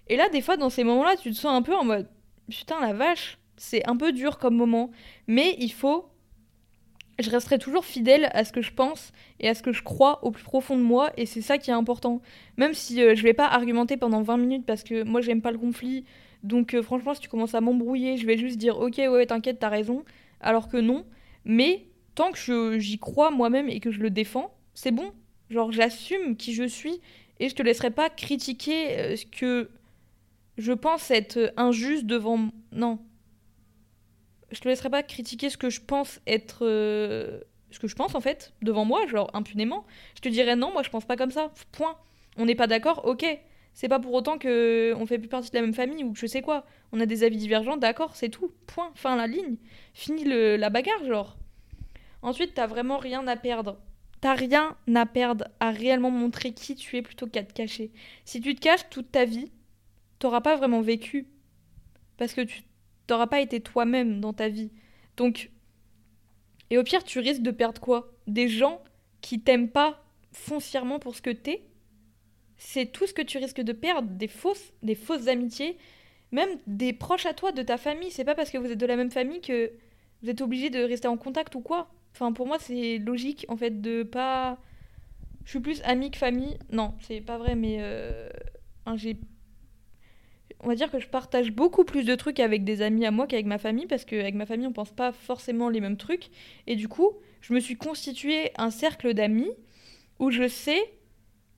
Et 0.08 0.16
là, 0.16 0.28
des 0.28 0.40
fois, 0.40 0.56
dans 0.56 0.70
ces 0.70 0.84
moments-là, 0.84 1.16
tu 1.16 1.30
te 1.30 1.36
sens 1.36 1.52
un 1.52 1.62
peu 1.62 1.74
en 1.74 1.84
mode 1.84 2.08
Putain, 2.48 2.80
la 2.80 2.94
vache, 2.94 3.38
c'est 3.56 3.86
un 3.88 3.96
peu 3.96 4.12
dur 4.12 4.38
comme 4.38 4.56
moment. 4.56 4.90
Mais 5.26 5.56
il 5.58 5.72
faut. 5.72 6.08
Je 7.18 7.30
resterai 7.30 7.58
toujours 7.58 7.84
fidèle 7.84 8.30
à 8.32 8.44
ce 8.44 8.52
que 8.52 8.62
je 8.62 8.72
pense 8.72 9.12
et 9.40 9.48
à 9.48 9.54
ce 9.54 9.62
que 9.62 9.72
je 9.72 9.82
crois 9.82 10.24
au 10.24 10.30
plus 10.30 10.44
profond 10.44 10.76
de 10.76 10.82
moi. 10.82 11.10
Et 11.16 11.26
c'est 11.26 11.40
ça 11.40 11.58
qui 11.58 11.70
est 11.70 11.74
important. 11.74 12.22
Même 12.56 12.74
si 12.74 13.02
euh, 13.02 13.16
je 13.16 13.22
vais 13.22 13.34
pas 13.34 13.46
argumenter 13.46 13.96
pendant 13.96 14.22
20 14.22 14.36
minutes 14.36 14.66
parce 14.66 14.84
que 14.84 15.02
moi, 15.02 15.20
j'aime 15.20 15.42
pas 15.42 15.50
le 15.50 15.58
conflit. 15.58 16.04
Donc, 16.44 16.74
euh, 16.74 16.82
franchement, 16.82 17.14
si 17.14 17.20
tu 17.20 17.28
commences 17.28 17.54
à 17.54 17.60
m'embrouiller, 17.60 18.16
je 18.16 18.26
vais 18.26 18.38
juste 18.38 18.56
dire 18.56 18.78
Ok, 18.78 18.98
ouais, 18.98 19.26
t'inquiète, 19.26 19.58
t'as 19.58 19.68
raison. 19.68 20.04
Alors 20.40 20.68
que 20.68 20.76
non. 20.76 21.04
Mais 21.44 21.87
tant 22.18 22.32
que 22.32 22.78
j'y 22.78 22.98
crois 22.98 23.30
moi-même 23.30 23.68
et 23.68 23.78
que 23.80 23.90
je 23.92 24.00
le 24.00 24.10
défends, 24.10 24.52
c'est 24.74 24.90
bon. 24.90 25.12
Genre, 25.50 25.70
j'assume 25.72 26.36
qui 26.36 26.52
je 26.52 26.64
suis 26.64 27.00
et 27.40 27.48
je 27.48 27.54
te 27.54 27.62
laisserai 27.62 27.90
pas 27.92 28.10
critiquer 28.10 28.98
euh, 28.98 29.16
ce 29.16 29.24
que 29.24 29.70
je 30.56 30.72
pense 30.72 31.10
être 31.12 31.52
injuste 31.56 32.06
devant. 32.06 32.50
Non. 32.72 32.98
Je 34.50 34.60
te 34.60 34.68
laisserai 34.68 34.90
pas 34.90 35.02
critiquer 35.02 35.50
ce 35.50 35.56
que 35.56 35.70
je 35.70 35.80
pense 35.80 36.20
être. 36.26 36.60
euh, 36.66 37.40
Ce 37.70 37.78
que 37.78 37.86
je 37.86 37.94
pense 37.94 38.14
en 38.14 38.20
fait, 38.20 38.52
devant 38.62 38.84
moi, 38.84 39.06
genre 39.06 39.30
impunément. 39.34 39.84
Je 40.16 40.20
te 40.22 40.28
dirais 40.28 40.56
non, 40.56 40.72
moi 40.72 40.82
je 40.82 40.90
pense 40.90 41.04
pas 41.04 41.16
comme 41.16 41.30
ça. 41.30 41.52
Point. 41.72 41.96
On 42.36 42.46
n'est 42.46 42.54
pas 42.56 42.66
d'accord, 42.66 43.04
ok. 43.04 43.24
C'est 43.74 43.88
pas 43.88 44.00
pour 44.00 44.12
autant 44.14 44.38
que 44.38 44.92
on 44.96 45.06
fait 45.06 45.18
plus 45.18 45.28
partie 45.28 45.50
de 45.50 45.56
la 45.56 45.62
même 45.62 45.74
famille 45.74 46.02
ou 46.02 46.12
que 46.12 46.18
je 46.18 46.26
sais 46.26 46.42
quoi. 46.42 46.64
On 46.92 47.00
a 47.00 47.06
des 47.06 47.22
avis 47.24 47.36
divergents, 47.36 47.76
d'accord, 47.76 48.16
c'est 48.16 48.30
tout. 48.30 48.50
Point. 48.66 48.90
Fin 48.96 49.14
la 49.16 49.26
ligne. 49.28 49.56
Fini 49.94 50.24
le- 50.24 50.56
la 50.56 50.70
bagarre, 50.70 51.04
genre. 51.04 51.36
Ensuite, 52.22 52.54
t'as 52.54 52.66
vraiment 52.66 52.98
rien 52.98 53.26
à 53.26 53.36
perdre. 53.36 53.78
T'as 54.20 54.34
rien 54.34 54.76
à 54.94 55.06
perdre 55.06 55.46
à 55.60 55.70
réellement 55.70 56.10
montrer 56.10 56.52
qui 56.52 56.74
tu 56.74 56.96
es 56.96 57.02
plutôt 57.02 57.26
qu'à 57.26 57.44
te 57.44 57.52
cacher. 57.52 57.92
Si 58.24 58.40
tu 58.40 58.54
te 58.54 58.60
caches 58.60 58.88
toute 58.90 59.12
ta 59.12 59.24
vie, 59.24 59.50
t'auras 60.18 60.40
pas 60.40 60.56
vraiment 60.56 60.80
vécu. 60.80 61.26
Parce 62.16 62.34
que 62.34 62.40
tu 62.40 62.62
t'auras 63.06 63.28
pas 63.28 63.40
été 63.40 63.60
toi-même 63.60 64.20
dans 64.20 64.32
ta 64.32 64.48
vie. 64.48 64.70
Donc, 65.16 65.50
et 66.70 66.78
au 66.78 66.82
pire, 66.82 67.04
tu 67.04 67.20
risques 67.20 67.42
de 67.42 67.50
perdre 67.50 67.80
quoi? 67.80 68.12
Des 68.26 68.48
gens 68.48 68.82
qui 69.20 69.40
t'aiment 69.40 69.70
pas 69.70 70.02
foncièrement 70.32 70.98
pour 70.98 71.14
ce 71.14 71.22
que 71.22 71.30
t'es? 71.30 71.62
C'est 72.56 72.86
tout 72.86 73.06
ce 73.06 73.14
que 73.14 73.22
tu 73.22 73.38
risques 73.38 73.60
de 73.60 73.72
perdre. 73.72 74.10
Des 74.10 74.28
fausses, 74.28 74.72
des 74.82 74.96
fausses 74.96 75.28
amitiés. 75.28 75.78
Même 76.32 76.58
des 76.66 76.92
proches 76.92 77.26
à 77.26 77.34
toi, 77.34 77.52
de 77.52 77.62
ta 77.62 77.78
famille. 77.78 78.10
C'est 78.10 78.24
pas 78.24 78.34
parce 78.34 78.50
que 78.50 78.58
vous 78.58 78.70
êtes 78.70 78.78
de 78.78 78.86
la 78.86 78.96
même 78.96 79.12
famille 79.12 79.40
que 79.40 79.72
vous 80.22 80.30
êtes 80.30 80.40
obligé 80.40 80.68
de 80.68 80.80
rester 80.80 81.08
en 81.08 81.16
contact 81.16 81.54
ou 81.54 81.60
quoi. 81.60 81.88
Enfin, 82.12 82.32
pour 82.32 82.46
moi, 82.46 82.58
c'est 82.58 82.98
logique, 82.98 83.46
en 83.48 83.56
fait, 83.56 83.80
de 83.80 84.02
pas... 84.02 84.58
Je 85.44 85.50
suis 85.50 85.60
plus 85.60 85.80
amie 85.84 86.10
que 86.10 86.18
famille. 86.18 86.58
Non, 86.70 86.94
c'est 87.00 87.20
pas 87.20 87.38
vrai, 87.38 87.54
mais... 87.54 87.78
euh, 87.80 88.28
j'ai 88.96 89.18
on 90.60 90.68
va 90.68 90.74
dire 90.74 90.90
que 90.90 90.98
je 90.98 91.06
partage 91.06 91.52
beaucoup 91.52 91.84
plus 91.84 92.04
de 92.04 92.14
trucs 92.14 92.40
avec 92.40 92.64
des 92.64 92.82
amis 92.82 93.06
à 93.06 93.10
moi 93.10 93.26
qu'avec 93.26 93.46
ma 93.46 93.58
famille 93.58 93.86
parce 93.86 94.04
qu'avec 94.04 94.34
ma 94.34 94.46
famille 94.46 94.66
on 94.66 94.72
pense 94.72 94.90
pas 94.90 95.12
forcément 95.12 95.68
les 95.68 95.80
mêmes 95.80 95.96
trucs 95.96 96.30
et 96.66 96.74
du 96.74 96.88
coup 96.88 97.12
je 97.40 97.52
me 97.52 97.60
suis 97.60 97.76
constitué 97.76 98.50
un 98.56 98.70
cercle 98.70 99.14
d'amis 99.14 99.50
où 100.18 100.30
je 100.30 100.48
sais 100.48 100.80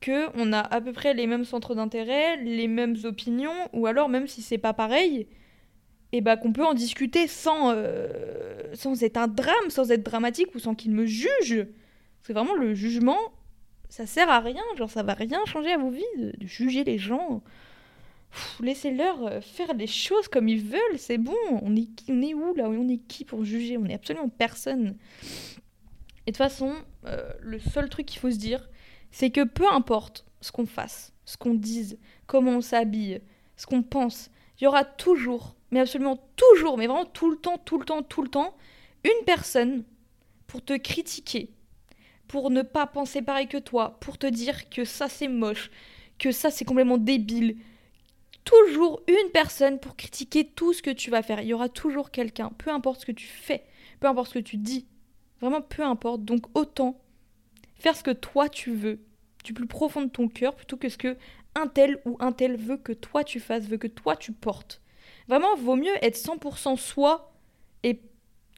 que 0.01 0.29
on 0.35 0.53
a 0.53 0.61
à 0.61 0.81
peu 0.81 0.93
près 0.93 1.15
les 1.15 1.27
mêmes 1.27 1.45
centres 1.45 1.75
d'intérêt, 1.75 2.37
les 2.39 2.69
mêmes 2.69 2.97
opinions 3.05 3.69
ou 3.73 3.87
alors 3.87 4.09
même 4.09 4.27
si 4.27 4.43
c'est 4.43 4.59
pas 4.59 4.75
pareil 4.75 5.29
et 6.13 6.21
bah 6.21 6.37
qu'on 6.37 6.53
peut 6.53 6.65
en 6.65 6.75
discuter 6.75 7.27
sans 7.27 7.73
euh, 7.73 8.09
sans 8.75 9.03
être 9.03 9.17
un 9.17 9.29
drame, 9.29 9.71
sans 9.71 9.91
être 9.91 10.03
dramatique 10.03 10.55
ou 10.55 10.59
sans 10.59 10.75
qu'ils 10.75 10.93
me 10.93 11.07
jugent. 11.07 11.67
C'est 12.23 12.33
vraiment 12.33 12.55
le 12.55 12.75
jugement 12.75 13.19
ça 13.91 14.07
sert 14.07 14.31
à 14.31 14.39
rien, 14.39 14.63
genre 14.77 14.89
ça 14.89 15.03
va 15.03 15.15
rien 15.15 15.45
changer 15.47 15.73
à 15.73 15.79
vos 15.79 15.91
vies 15.91 16.05
de, 16.17 16.33
juger 16.47 16.85
les 16.85 16.97
gens. 16.97 17.43
Laissez-leur 18.61 19.27
euh, 19.27 19.41
faire 19.41 19.75
les 19.75 19.89
choses 19.89 20.29
comme 20.29 20.49
ils 20.49 20.65
veulent, 20.65 20.99
c'est 20.99 21.19
bon. 21.19 21.37
On 21.51 21.75
est, 21.75 21.89
on 22.09 22.23
est 22.23 22.33
où 22.33 22.55
là 22.55 22.69
On 22.69 22.89
est 22.89 22.99
qui 22.99 23.25
pour 23.25 23.45
juger? 23.45 23.77
On 23.77 23.87
est 23.87 23.95
absolument 23.95 24.29
personne. 24.29 24.97
Et 26.27 26.31
de 26.31 26.37
toute 26.37 26.37
façon, 26.37 26.73
euh, 27.07 27.33
le 27.41 27.59
seul 27.59 27.89
truc 27.89 28.07
qu'il 28.07 28.21
faut 28.21 28.31
se 28.31 28.37
dire, 28.37 28.71
c'est 29.11 29.31
que 29.31 29.43
peu 29.43 29.69
importe 29.69 30.25
ce 30.41 30.53
qu'on 30.53 30.67
fasse, 30.67 31.13
ce 31.25 31.37
qu'on 31.37 31.55
dise, 31.55 31.99
comment 32.29 32.53
on 32.53 32.61
s'habille, 32.61 33.21
ce 33.57 33.67
qu'on 33.67 33.83
pense, 33.83 34.31
il 34.61 34.65
y 34.65 34.67
aura 34.69 34.85
toujours, 34.85 35.57
mais 35.71 35.81
absolument 35.81 36.19
toujours, 36.37 36.77
mais 36.77 36.87
vraiment 36.87 37.07
tout 37.07 37.31
le 37.31 37.37
temps, 37.37 37.59
tout 37.59 37.79
le 37.79 37.85
temps, 37.85 38.03
tout 38.03 38.23
le 38.23 38.29
temps, 38.29 38.57
une 39.05 39.25
personne 39.25 39.85
pour 40.47 40.65
te 40.65 40.77
critiquer, 40.77 41.51
pour 42.29 42.51
ne 42.51 42.63
pas 42.63 42.87
penser 42.87 43.23
pareil 43.23 43.49
que 43.49 43.59
toi, 43.59 43.99
pour 44.01 44.19
te 44.19 44.27
dire 44.27 44.69
que 44.69 44.85
ça 44.85 45.09
c'est 45.09 45.29
moche, 45.29 45.71
que 46.19 46.33
ça 46.33 46.51
c'est 46.51 46.65
complètement 46.65 46.99
débile, 46.99 47.57
toujours 48.45 49.03
une 49.07 49.31
personne 49.33 49.79
pour 49.79 49.97
critiquer 49.97 50.45
tout 50.45 50.73
ce 50.73 50.83
que 50.83 50.91
tu 50.91 51.11
vas 51.11 51.23
faire. 51.23 51.41
Il 51.41 51.49
y 51.49 51.55
aura 51.55 51.69
toujours 51.69 52.11
quelqu'un, 52.11 52.51
peu 52.59 52.71
importe 52.71 53.03
ce 53.03 53.07
que 53.07 53.13
tu 53.13 53.27
fais, 53.27 53.65
peu 54.01 54.09
importe 54.09 54.29
ce 54.29 54.35
que 54.35 54.45
tu 54.45 54.57
dis. 54.57 54.87
Vraiment, 55.41 55.63
peu 55.63 55.83
importe. 55.83 56.25
Donc 56.25 56.47
autant 56.55 57.01
faire 57.77 57.97
ce 57.97 58.03
que 58.03 58.11
toi 58.11 58.49
tu 58.49 58.73
veux, 58.73 59.01
du 59.45 59.55
plus 59.55 59.67
profond 59.67 60.03
de 60.03 60.11
ton 60.11 60.29
cœur, 60.29 60.55
plutôt 60.55 60.77
que 60.77 60.89
ce 60.89 60.99
que 60.99 61.17
un 61.55 61.67
tel 61.67 62.01
ou 62.05 62.17
un 62.21 62.33
tel 62.33 62.57
veut 62.57 62.77
que 62.77 62.93
toi 62.93 63.25
tu 63.25 63.41
fasses, 63.41 63.65
veut 63.65 63.79
que 63.79 63.87
toi 63.87 64.17
tu 64.17 64.33
portes. 64.33 64.83
Vraiment, 65.31 65.55
vaut 65.55 65.77
mieux 65.77 65.95
être 66.03 66.17
100% 66.17 66.77
soi 66.77 67.33
et 67.85 68.01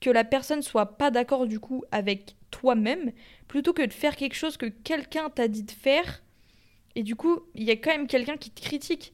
que 0.01 0.09
la 0.09 0.25
personne 0.25 0.63
soit 0.63 0.97
pas 0.97 1.11
d'accord 1.11 1.47
du 1.47 1.61
coup 1.61 1.85
avec 1.93 2.35
toi-même, 2.51 3.13
plutôt 3.47 3.75
que 3.75 3.83
de 3.83 3.93
faire 3.93 4.17
quelque 4.17 4.35
chose 4.35 4.57
que 4.57 4.65
quelqu'un 4.65 5.29
t'a 5.29 5.49
dit 5.49 5.65
de 5.65 5.71
faire, 5.71 6.23
et 6.95 7.03
du 7.03 7.15
coup, 7.15 7.41
il 7.55 7.65
y 7.65 7.71
a 7.71 7.77
quand 7.77 7.91
même 7.91 8.07
quelqu'un 8.07 8.39
qui 8.39 8.51
te 8.51 8.63
critique. 8.63 9.13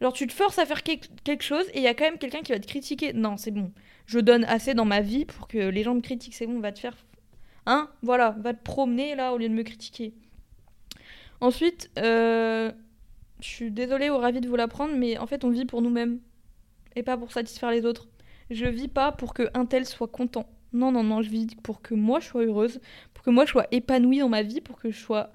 Genre, 0.00 0.14
tu 0.14 0.26
te 0.26 0.32
forces 0.32 0.58
à 0.58 0.64
faire 0.64 0.82
quel- 0.82 1.00
quelque 1.24 1.44
chose 1.44 1.66
et 1.74 1.76
il 1.78 1.82
y 1.82 1.88
a 1.88 1.94
quand 1.94 2.04
même 2.04 2.16
quelqu'un 2.18 2.40
qui 2.40 2.52
va 2.52 2.58
te 2.58 2.66
critiquer. 2.66 3.12
Non, 3.12 3.36
c'est 3.36 3.50
bon. 3.50 3.70
Je 4.06 4.18
donne 4.18 4.44
assez 4.44 4.72
dans 4.72 4.86
ma 4.86 5.02
vie 5.02 5.26
pour 5.26 5.48
que 5.48 5.58
les 5.58 5.82
gens 5.82 5.94
me 5.94 6.00
critiquent. 6.00 6.34
C'est 6.34 6.46
bon, 6.46 6.58
va 6.58 6.72
te 6.72 6.78
faire. 6.80 6.96
Hein 7.66 7.90
Voilà, 8.02 8.34
va 8.40 8.54
te 8.54 8.62
promener 8.62 9.14
là 9.14 9.34
au 9.34 9.38
lieu 9.38 9.48
de 9.50 9.54
me 9.54 9.62
critiquer. 9.62 10.14
Ensuite, 11.42 11.90
euh, 11.98 12.72
je 13.40 13.46
suis 13.48 13.70
désolée 13.70 14.08
ou 14.10 14.16
ravie 14.16 14.40
de 14.40 14.48
vous 14.48 14.56
l'apprendre, 14.56 14.94
mais 14.96 15.18
en 15.18 15.26
fait, 15.26 15.44
on 15.44 15.50
vit 15.50 15.66
pour 15.66 15.82
nous-mêmes 15.82 16.18
et 16.96 17.02
pas 17.02 17.16
pour 17.16 17.32
satisfaire 17.32 17.70
les 17.70 17.84
autres. 17.84 18.08
Je 18.50 18.66
vis 18.66 18.88
pas 18.88 19.12
pour 19.12 19.34
que 19.34 19.48
un 19.54 19.66
tel 19.66 19.86
soit 19.86 20.08
content. 20.08 20.48
Non, 20.72 20.90
non, 20.90 21.02
non, 21.02 21.22
je 21.22 21.30
vis 21.30 21.48
pour 21.62 21.82
que 21.82 21.94
moi 21.94 22.20
je 22.20 22.28
sois 22.28 22.44
heureuse, 22.44 22.80
pour 23.14 23.24
que 23.24 23.30
moi 23.30 23.44
je 23.44 23.50
sois 23.50 23.66
épanouie 23.70 24.20
dans 24.20 24.28
ma 24.28 24.42
vie, 24.42 24.60
pour 24.60 24.78
que 24.78 24.90
je 24.90 24.98
sois. 24.98 25.30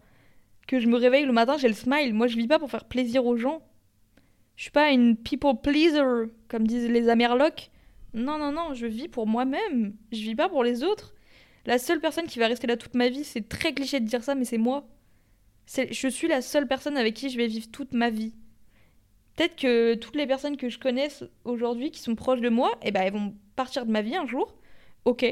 que 0.67 0.79
je 0.79 0.87
me 0.87 0.97
réveille 0.97 1.25
le 1.25 1.31
matin, 1.31 1.57
j'ai 1.57 1.67
le 1.67 1.73
smile. 1.73 2.13
Moi, 2.13 2.27
je 2.27 2.35
vis 2.35 2.47
pas 2.47 2.59
pour 2.59 2.69
faire 2.69 2.85
plaisir 2.85 3.25
aux 3.25 3.37
gens. 3.37 3.61
Je 4.57 4.63
suis 4.63 4.71
pas 4.71 4.91
une 4.91 5.15
people 5.15 5.61
pleaser, 5.61 6.29
comme 6.49 6.67
disent 6.67 6.89
les 6.89 7.09
Amerlocs. 7.09 7.69
Non, 8.13 8.37
non, 8.37 8.51
non, 8.51 8.73
je 8.73 8.87
vis 8.87 9.07
pour 9.07 9.27
moi-même. 9.27 9.93
Je 10.11 10.21
vis 10.21 10.35
pas 10.35 10.49
pour 10.49 10.63
les 10.63 10.83
autres. 10.83 11.13
La 11.65 11.77
seule 11.77 12.01
personne 12.01 12.25
qui 12.25 12.39
va 12.39 12.47
rester 12.47 12.67
là 12.67 12.77
toute 12.77 12.95
ma 12.95 13.09
vie, 13.09 13.23
c'est 13.23 13.47
très 13.47 13.73
cliché 13.73 13.99
de 13.99 14.05
dire 14.05 14.23
ça, 14.23 14.35
mais 14.35 14.45
c'est 14.45 14.57
moi. 14.57 14.87
Je 15.67 16.07
suis 16.07 16.27
la 16.27 16.41
seule 16.41 16.67
personne 16.67 16.97
avec 16.97 17.13
qui 17.13 17.29
je 17.29 17.37
vais 17.37 17.47
vivre 17.47 17.69
toute 17.71 17.93
ma 17.93 18.09
vie. 18.09 18.33
Peut-être 19.37 19.55
que 19.55 19.93
toutes 19.93 20.15
les 20.15 20.27
personnes 20.27 20.57
que 20.57 20.67
je 20.67 20.79
connaisse 20.79 21.23
aujourd'hui 21.45 21.91
qui 21.91 22.01
sont 22.01 22.15
proches 22.15 22.41
de 22.41 22.49
moi, 22.49 22.77
eh 22.81 22.91
ben, 22.91 23.03
elles 23.03 23.13
vont 23.13 23.35
partir 23.55 23.85
de 23.85 23.91
ma 23.91 24.01
vie 24.01 24.15
un 24.15 24.25
jour. 24.25 24.57
Ok. 25.05 25.25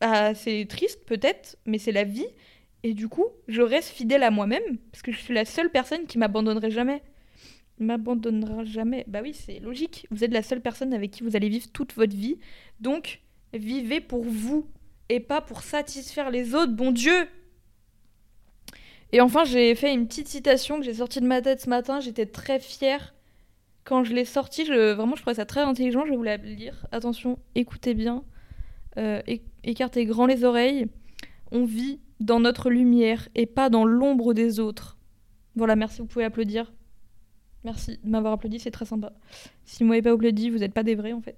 Ah, 0.00 0.32
c'est 0.34 0.64
triste 0.68 1.04
peut-être, 1.04 1.58
mais 1.66 1.78
c'est 1.78 1.92
la 1.92 2.04
vie. 2.04 2.28
Et 2.84 2.94
du 2.94 3.08
coup, 3.08 3.26
je 3.48 3.62
reste 3.62 3.90
fidèle 3.90 4.22
à 4.22 4.30
moi-même, 4.30 4.78
parce 4.92 5.02
que 5.02 5.10
je 5.12 5.18
suis 5.18 5.34
la 5.34 5.44
seule 5.44 5.70
personne 5.70 6.06
qui 6.06 6.18
m'abandonnerait 6.18 6.70
jamais 6.70 7.02
m'abandonnera 7.80 8.64
jamais. 8.64 9.04
Bah 9.06 9.20
oui, 9.22 9.34
c'est 9.34 9.60
logique. 9.60 10.06
Vous 10.10 10.24
êtes 10.24 10.32
la 10.32 10.42
seule 10.42 10.60
personne 10.60 10.92
avec 10.92 11.10
qui 11.10 11.22
vous 11.22 11.36
allez 11.36 11.48
vivre 11.48 11.70
toute 11.72 11.94
votre 11.94 12.14
vie. 12.14 12.38
Donc, 12.80 13.20
vivez 13.52 14.00
pour 14.00 14.24
vous 14.24 14.66
et 15.08 15.20
pas 15.20 15.40
pour 15.40 15.62
satisfaire 15.62 16.30
les 16.30 16.54
autres, 16.54 16.72
bon 16.72 16.90
Dieu. 16.90 17.28
Et 19.12 19.20
enfin, 19.20 19.44
j'ai 19.44 19.74
fait 19.74 19.92
une 19.92 20.06
petite 20.06 20.28
citation 20.28 20.78
que 20.78 20.84
j'ai 20.84 20.94
sortie 20.94 21.20
de 21.20 21.26
ma 21.26 21.40
tête 21.40 21.60
ce 21.60 21.70
matin. 21.70 22.00
J'étais 22.00 22.26
très 22.26 22.60
fière 22.60 23.14
quand 23.84 24.04
je 24.04 24.12
l'ai 24.12 24.24
sortie. 24.24 24.64
Vraiment, 24.64 25.16
je 25.16 25.22
trouvais 25.22 25.36
ça 25.36 25.46
très 25.46 25.60
intelligent. 25.60 26.04
Je 26.04 26.10
vais 26.10 26.16
vous 26.16 26.22
la 26.22 26.36
lire. 26.36 26.86
Attention, 26.92 27.38
écoutez 27.54 27.94
bien. 27.94 28.24
Euh, 28.98 29.22
écartez 29.64 30.04
grand 30.04 30.26
les 30.26 30.44
oreilles. 30.44 30.86
On 31.52 31.64
vit 31.64 32.00
dans 32.20 32.40
notre 32.40 32.68
lumière 32.68 33.28
et 33.34 33.46
pas 33.46 33.70
dans 33.70 33.84
l'ombre 33.84 34.34
des 34.34 34.60
autres. 34.60 34.98
Voilà, 35.56 35.76
merci, 35.76 36.00
vous 36.00 36.06
pouvez 36.06 36.24
applaudir. 36.24 36.72
Merci 37.64 37.98
de 38.02 38.10
m'avoir 38.10 38.34
applaudi, 38.34 38.60
c'est 38.60 38.70
très 38.70 38.84
sympa. 38.84 39.12
Si 39.64 39.82
vous 39.82 39.88
m'avez 39.88 40.02
pas 40.02 40.12
applaudi, 40.12 40.50
vous 40.50 40.58
n'êtes 40.58 40.72
pas 40.72 40.82
des 40.82 40.94
vrais 40.94 41.12
en 41.12 41.20
fait. 41.20 41.36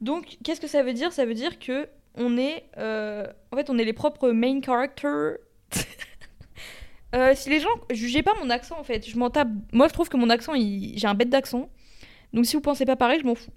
Donc, 0.00 0.38
qu'est-ce 0.42 0.60
que 0.60 0.66
ça 0.66 0.82
veut 0.82 0.92
dire? 0.92 1.12
Ça 1.12 1.24
veut 1.24 1.34
dire 1.34 1.58
que 1.58 1.88
on 2.14 2.36
est, 2.36 2.64
euh, 2.78 3.26
en 3.52 3.56
fait, 3.56 3.70
on 3.70 3.78
est 3.78 3.84
les 3.84 3.92
propres 3.92 4.30
main 4.30 4.60
characters. 4.60 5.38
Euh, 7.14 7.32
si 7.34 7.50
les 7.50 7.60
gens 7.60 7.68
jugez 7.90 8.22
pas 8.22 8.34
mon 8.42 8.50
accent 8.50 8.78
en 8.78 8.84
fait, 8.84 9.08
je 9.08 9.16
m'en 9.18 9.30
tape. 9.30 9.48
Moi 9.72 9.88
je 9.88 9.92
trouve 9.92 10.08
que 10.08 10.16
mon 10.16 10.28
accent, 10.30 10.52
j'ai 10.54 11.06
un 11.06 11.14
bête 11.14 11.30
d'accent. 11.30 11.68
Donc 12.32 12.46
si 12.46 12.56
vous 12.56 12.62
pensez 12.62 12.84
pas 12.84 12.96
pareil, 12.96 13.20
je 13.20 13.26
m'en 13.26 13.34
fous. 13.34 13.52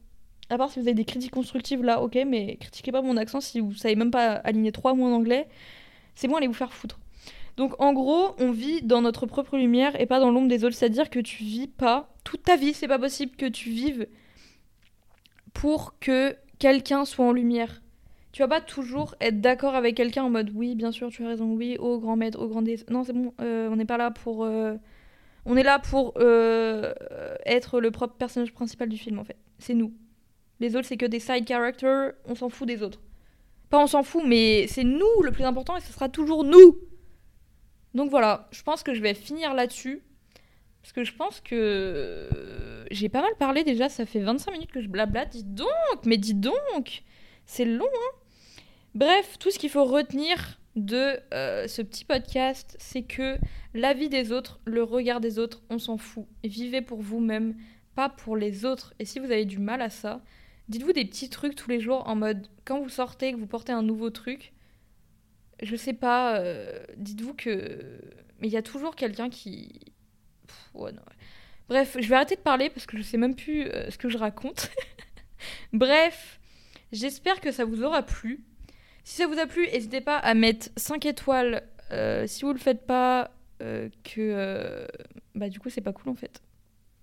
À 0.50 0.58
part 0.58 0.72
si 0.72 0.80
vous 0.80 0.88
avez 0.88 0.96
des 0.96 1.06
critiques 1.06 1.32
constructives 1.32 1.84
là, 1.84 2.02
ok, 2.02 2.18
mais 2.28 2.58
critiquez 2.58 2.92
pas 2.92 3.02
mon 3.02 3.18
accent 3.18 3.42
si 3.42 3.60
vous 3.60 3.74
savez 3.74 3.96
même 3.96 4.12
pas 4.12 4.34
aligner 4.34 4.72
trois 4.72 4.94
mots 4.94 5.06
en 5.06 5.14
anglais. 5.14 5.48
C'est 6.16 6.28
bon, 6.28 6.36
allez 6.36 6.48
vous 6.48 6.54
faire 6.54 6.74
foutre. 6.74 7.00
Donc 7.58 7.74
en 7.82 7.94
gros, 7.94 8.36
on 8.40 8.52
vit 8.52 8.82
dans 8.82 9.02
notre 9.02 9.26
propre 9.26 9.58
lumière 9.58 10.00
et 10.00 10.06
pas 10.06 10.20
dans 10.20 10.32
l'ombre 10.32 10.48
des 10.48 10.64
autres. 10.64 10.76
C'est-à-dire 10.76 11.10
que 11.10 11.20
tu 11.20 11.44
vis 11.44 11.68
pas 11.68 12.16
toute 12.24 12.44
ta 12.44 12.56
vie. 12.56 12.74
C'est 12.74 12.88
pas 12.88 13.00
possible 13.00 13.36
que 13.36 13.46
tu 13.46 13.70
vives 13.70 14.08
pour 15.54 16.00
que 16.00 16.38
quelqu'un 16.58 17.04
soit 17.06 17.26
en 17.26 17.34
lumière. 17.34 17.82
Tu 18.32 18.42
vas 18.44 18.48
pas 18.48 18.62
toujours 18.62 19.16
être 19.22 19.42
d'accord 19.42 19.74
avec 19.76 19.96
quelqu'un 19.96 20.24
en 20.24 20.30
mode 20.30 20.52
oui, 20.54 20.76
bien 20.76 20.92
sûr, 20.92 21.10
tu 21.10 21.24
as 21.26 21.30
raison, 21.30 21.54
oui, 21.54 21.78
au 21.80 22.00
grand 22.00 22.16
maître, 22.16 22.40
au 22.40 22.48
grand 22.48 22.62
dé... 22.62 22.78
Non, 22.90 23.04
c'est 23.04 23.14
bon, 23.14 23.34
euh, 23.42 23.68
on 23.70 23.76
n'est 23.76 23.86
pas 23.86 23.98
là 23.98 24.12
pour. 24.12 24.44
euh, 24.46 24.76
On 25.46 25.58
est 25.58 25.64
là 25.64 25.80
pour 25.80 26.14
euh, 26.18 26.94
être 27.46 27.80
le 27.82 27.90
propre 27.92 28.16
personnage 28.16 28.54
principal 28.54 28.88
du 28.88 28.98
film 28.98 29.18
en 29.20 29.24
fait. 29.24 29.38
C'est 29.58 29.74
nous. 29.74 29.94
Les 30.60 30.76
autres, 30.76 30.88
c'est 30.88 30.98
que 30.98 31.06
des 31.08 31.20
side 31.20 31.48
characters, 31.48 32.14
on 32.26 32.36
s'en 32.36 32.50
fout 32.50 32.68
des 32.68 32.84
autres. 32.84 33.02
Pas 33.72 33.80
on 33.82 33.88
s'en 33.88 34.04
fout, 34.04 34.24
mais 34.26 34.68
c'est 34.68 34.84
nous 34.84 35.22
le 35.24 35.32
plus 35.32 35.44
important 35.44 35.76
et 35.78 35.82
ce 35.82 35.92
sera 35.92 36.08
toujours 36.10 36.44
nous. 36.44 36.78
Donc 37.96 38.12
voilà, 38.12 38.48
je 38.52 38.62
pense 38.62 38.84
que 38.84 38.94
je 38.94 39.02
vais 39.02 39.14
finir 39.16 39.54
là-dessus. 39.56 40.04
Parce 40.82 40.94
que 40.94 41.04
je 41.04 41.14
pense 41.14 41.42
que 41.42 42.30
j'ai 42.92 43.10
pas 43.10 43.22
mal 43.22 43.32
parlé 43.40 43.64
déjà, 43.64 43.90
ça 43.90 44.06
fait 44.06 44.20
25 44.20 44.52
minutes 44.52 44.72
que 44.72 44.82
je 44.82 44.88
blablate. 44.88 45.30
Dis 45.32 45.44
donc, 45.44 45.68
mais 46.06 46.18
dis 46.18 46.34
donc, 46.36 47.04
c'est 47.46 47.66
long, 47.66 47.86
hein 47.86 48.16
Bref, 48.96 49.38
tout 49.40 49.52
ce 49.52 49.60
qu'il 49.60 49.70
faut 49.70 49.86
retenir 49.86 50.60
de 50.76 51.20
euh, 51.34 51.68
ce 51.68 51.82
petit 51.82 52.06
podcast, 52.06 52.76
c'est 52.80 53.04
que 53.04 53.38
la 53.74 53.94
vie 53.94 54.10
des 54.10 54.32
autres, 54.32 54.60
le 54.66 54.84
regard 54.84 55.20
des 55.20 55.40
autres, 55.40 55.62
on 55.70 55.80
s'en 55.80 55.98
fout. 55.98 56.26
Vivez 56.44 56.82
pour 56.82 57.02
vous-même, 57.02 57.56
pas 57.96 58.10
pour 58.10 58.36
les 58.36 58.66
autres. 58.66 58.94
Et 59.00 59.06
si 59.06 59.20
vous 59.20 59.32
avez 59.32 59.46
du 59.46 59.60
mal 59.60 59.82
à 59.82 59.90
ça, 59.90 60.22
dites-vous 60.70 60.94
des 60.94 61.06
petits 61.06 61.30
trucs 61.30 61.56
tous 61.56 61.70
les 61.70 61.80
jours 61.80 62.08
en 62.08 62.16
mode 62.16 62.48
quand 62.66 62.82
vous 62.82 62.90
sortez, 62.90 63.32
que 63.32 63.38
vous 63.38 63.48
portez 63.48 63.72
un 63.72 63.84
nouveau 63.84 64.10
truc, 64.10 64.54
je 65.62 65.76
sais 65.76 65.94
pas, 65.94 66.38
euh, 66.40 66.80
dites-vous 66.98 67.34
que. 67.34 68.02
Mais 68.40 68.48
il 68.48 68.54
y 68.54 68.58
a 68.58 68.62
toujours 68.62 68.96
quelqu'un 68.96 69.30
qui. 69.30 69.94
Bref, 71.68 71.98
je 72.00 72.08
vais 72.08 72.16
arrêter 72.16 72.36
de 72.36 72.42
parler 72.42 72.70
parce 72.70 72.86
que 72.86 72.98
je 72.98 73.04
sais 73.04 73.18
même 73.18 73.36
plus 73.36 73.68
euh, 73.68 73.92
ce 73.92 73.98
que 73.98 74.10
je 74.10 74.18
raconte. 74.18 74.72
Bref, 75.74 76.40
j'espère 76.92 77.42
que 77.42 77.52
ça 77.52 77.66
vous 77.66 77.84
aura 77.84 78.04
plu. 78.04 78.44
Si 79.04 79.16
ça 79.16 79.28
vous 79.28 79.40
a 79.40 79.46
plu, 79.48 79.66
n'hésitez 79.68 80.02
pas 80.02 80.18
à 80.18 80.34
mettre 80.34 80.70
5 80.78 81.06
étoiles. 81.06 81.64
Euh, 81.92 82.28
si 82.28 82.44
vous 82.44 82.54
le 82.54 82.60
faites 82.60 82.86
pas, 82.86 83.32
euh, 83.62 83.90
que. 84.04 84.20
euh, 84.20 84.86
bah, 85.36 85.50
du 85.50 85.60
coup, 85.60 85.70
c'est 85.70 85.82
pas 85.82 85.94
cool 85.94 86.10
en 86.10 86.16
fait. 86.16 86.42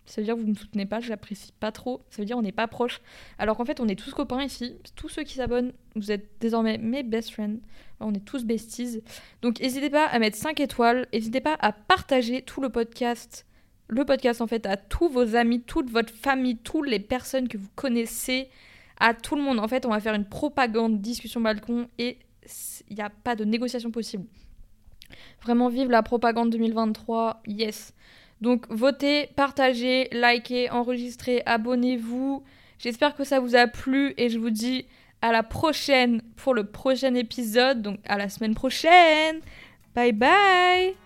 Ça 0.06 0.20
veut 0.20 0.24
dire 0.24 0.36
que 0.36 0.40
vous 0.40 0.46
me 0.46 0.54
soutenez 0.54 0.86
pas, 0.86 1.00
je 1.00 1.08
l'apprécie 1.08 1.52
pas 1.58 1.72
trop. 1.72 2.00
Ça 2.10 2.22
veut 2.22 2.26
dire 2.26 2.36
qu'on 2.36 2.42
n'est 2.42 2.52
pas 2.52 2.68
proches. 2.68 3.00
Alors 3.38 3.56
qu'en 3.56 3.64
fait, 3.64 3.80
on 3.80 3.88
est 3.88 3.96
tous 3.98 4.14
copains 4.14 4.42
ici. 4.44 4.76
Tous 4.94 5.08
ceux 5.08 5.24
qui 5.24 5.34
s'abonnent, 5.34 5.72
vous 5.96 6.12
êtes 6.12 6.28
désormais 6.40 6.78
mes 6.78 7.02
best 7.02 7.32
friends. 7.32 7.56
On 7.98 8.14
est 8.14 8.24
tous 8.24 8.44
besties. 8.44 9.02
Donc 9.42 9.60
n'hésitez 9.60 9.90
pas 9.90 10.06
à 10.06 10.18
mettre 10.20 10.36
5 10.36 10.60
étoiles. 10.60 11.08
N'hésitez 11.12 11.40
pas 11.40 11.56
à 11.58 11.72
partager 11.72 12.42
tout 12.42 12.60
le 12.60 12.68
podcast. 12.68 13.46
Le 13.88 14.04
podcast 14.04 14.40
en 14.40 14.46
fait 14.46 14.66
à 14.66 14.76
tous 14.76 15.08
vos 15.08 15.34
amis, 15.34 15.60
toute 15.62 15.90
votre 15.90 16.12
famille, 16.14 16.56
toutes 16.58 16.88
les 16.88 17.00
personnes 17.00 17.48
que 17.48 17.58
vous 17.58 17.70
connaissez. 17.74 18.48
À 18.98 19.14
tout 19.14 19.36
le 19.36 19.42
monde. 19.42 19.58
En 19.58 19.68
fait, 19.68 19.86
on 19.86 19.90
va 19.90 20.00
faire 20.00 20.14
une 20.14 20.24
propagande 20.24 21.00
discussion 21.00 21.40
balcon 21.40 21.88
et 21.98 22.18
il 22.88 22.96
n'y 22.96 23.02
a 23.02 23.10
pas 23.10 23.36
de 23.36 23.44
négociation 23.44 23.90
possible. 23.90 24.24
Vraiment 25.42 25.68
vive 25.68 25.90
la 25.90 26.02
propagande 26.02 26.50
2023. 26.50 27.42
Yes. 27.46 27.92
Donc 28.40 28.66
votez, 28.70 29.28
partagez, 29.36 30.08
likez, 30.12 30.70
enregistrez, 30.70 31.42
abonnez-vous. 31.46 32.42
J'espère 32.78 33.14
que 33.14 33.24
ça 33.24 33.40
vous 33.40 33.56
a 33.56 33.66
plu 33.66 34.14
et 34.16 34.28
je 34.28 34.38
vous 34.38 34.50
dis 34.50 34.86
à 35.22 35.32
la 35.32 35.42
prochaine 35.42 36.20
pour 36.36 36.54
le 36.54 36.64
prochain 36.64 37.14
épisode. 37.14 37.82
Donc 37.82 37.98
à 38.06 38.18
la 38.18 38.28
semaine 38.28 38.54
prochaine. 38.54 39.40
Bye 39.94 40.12
bye 40.12 41.05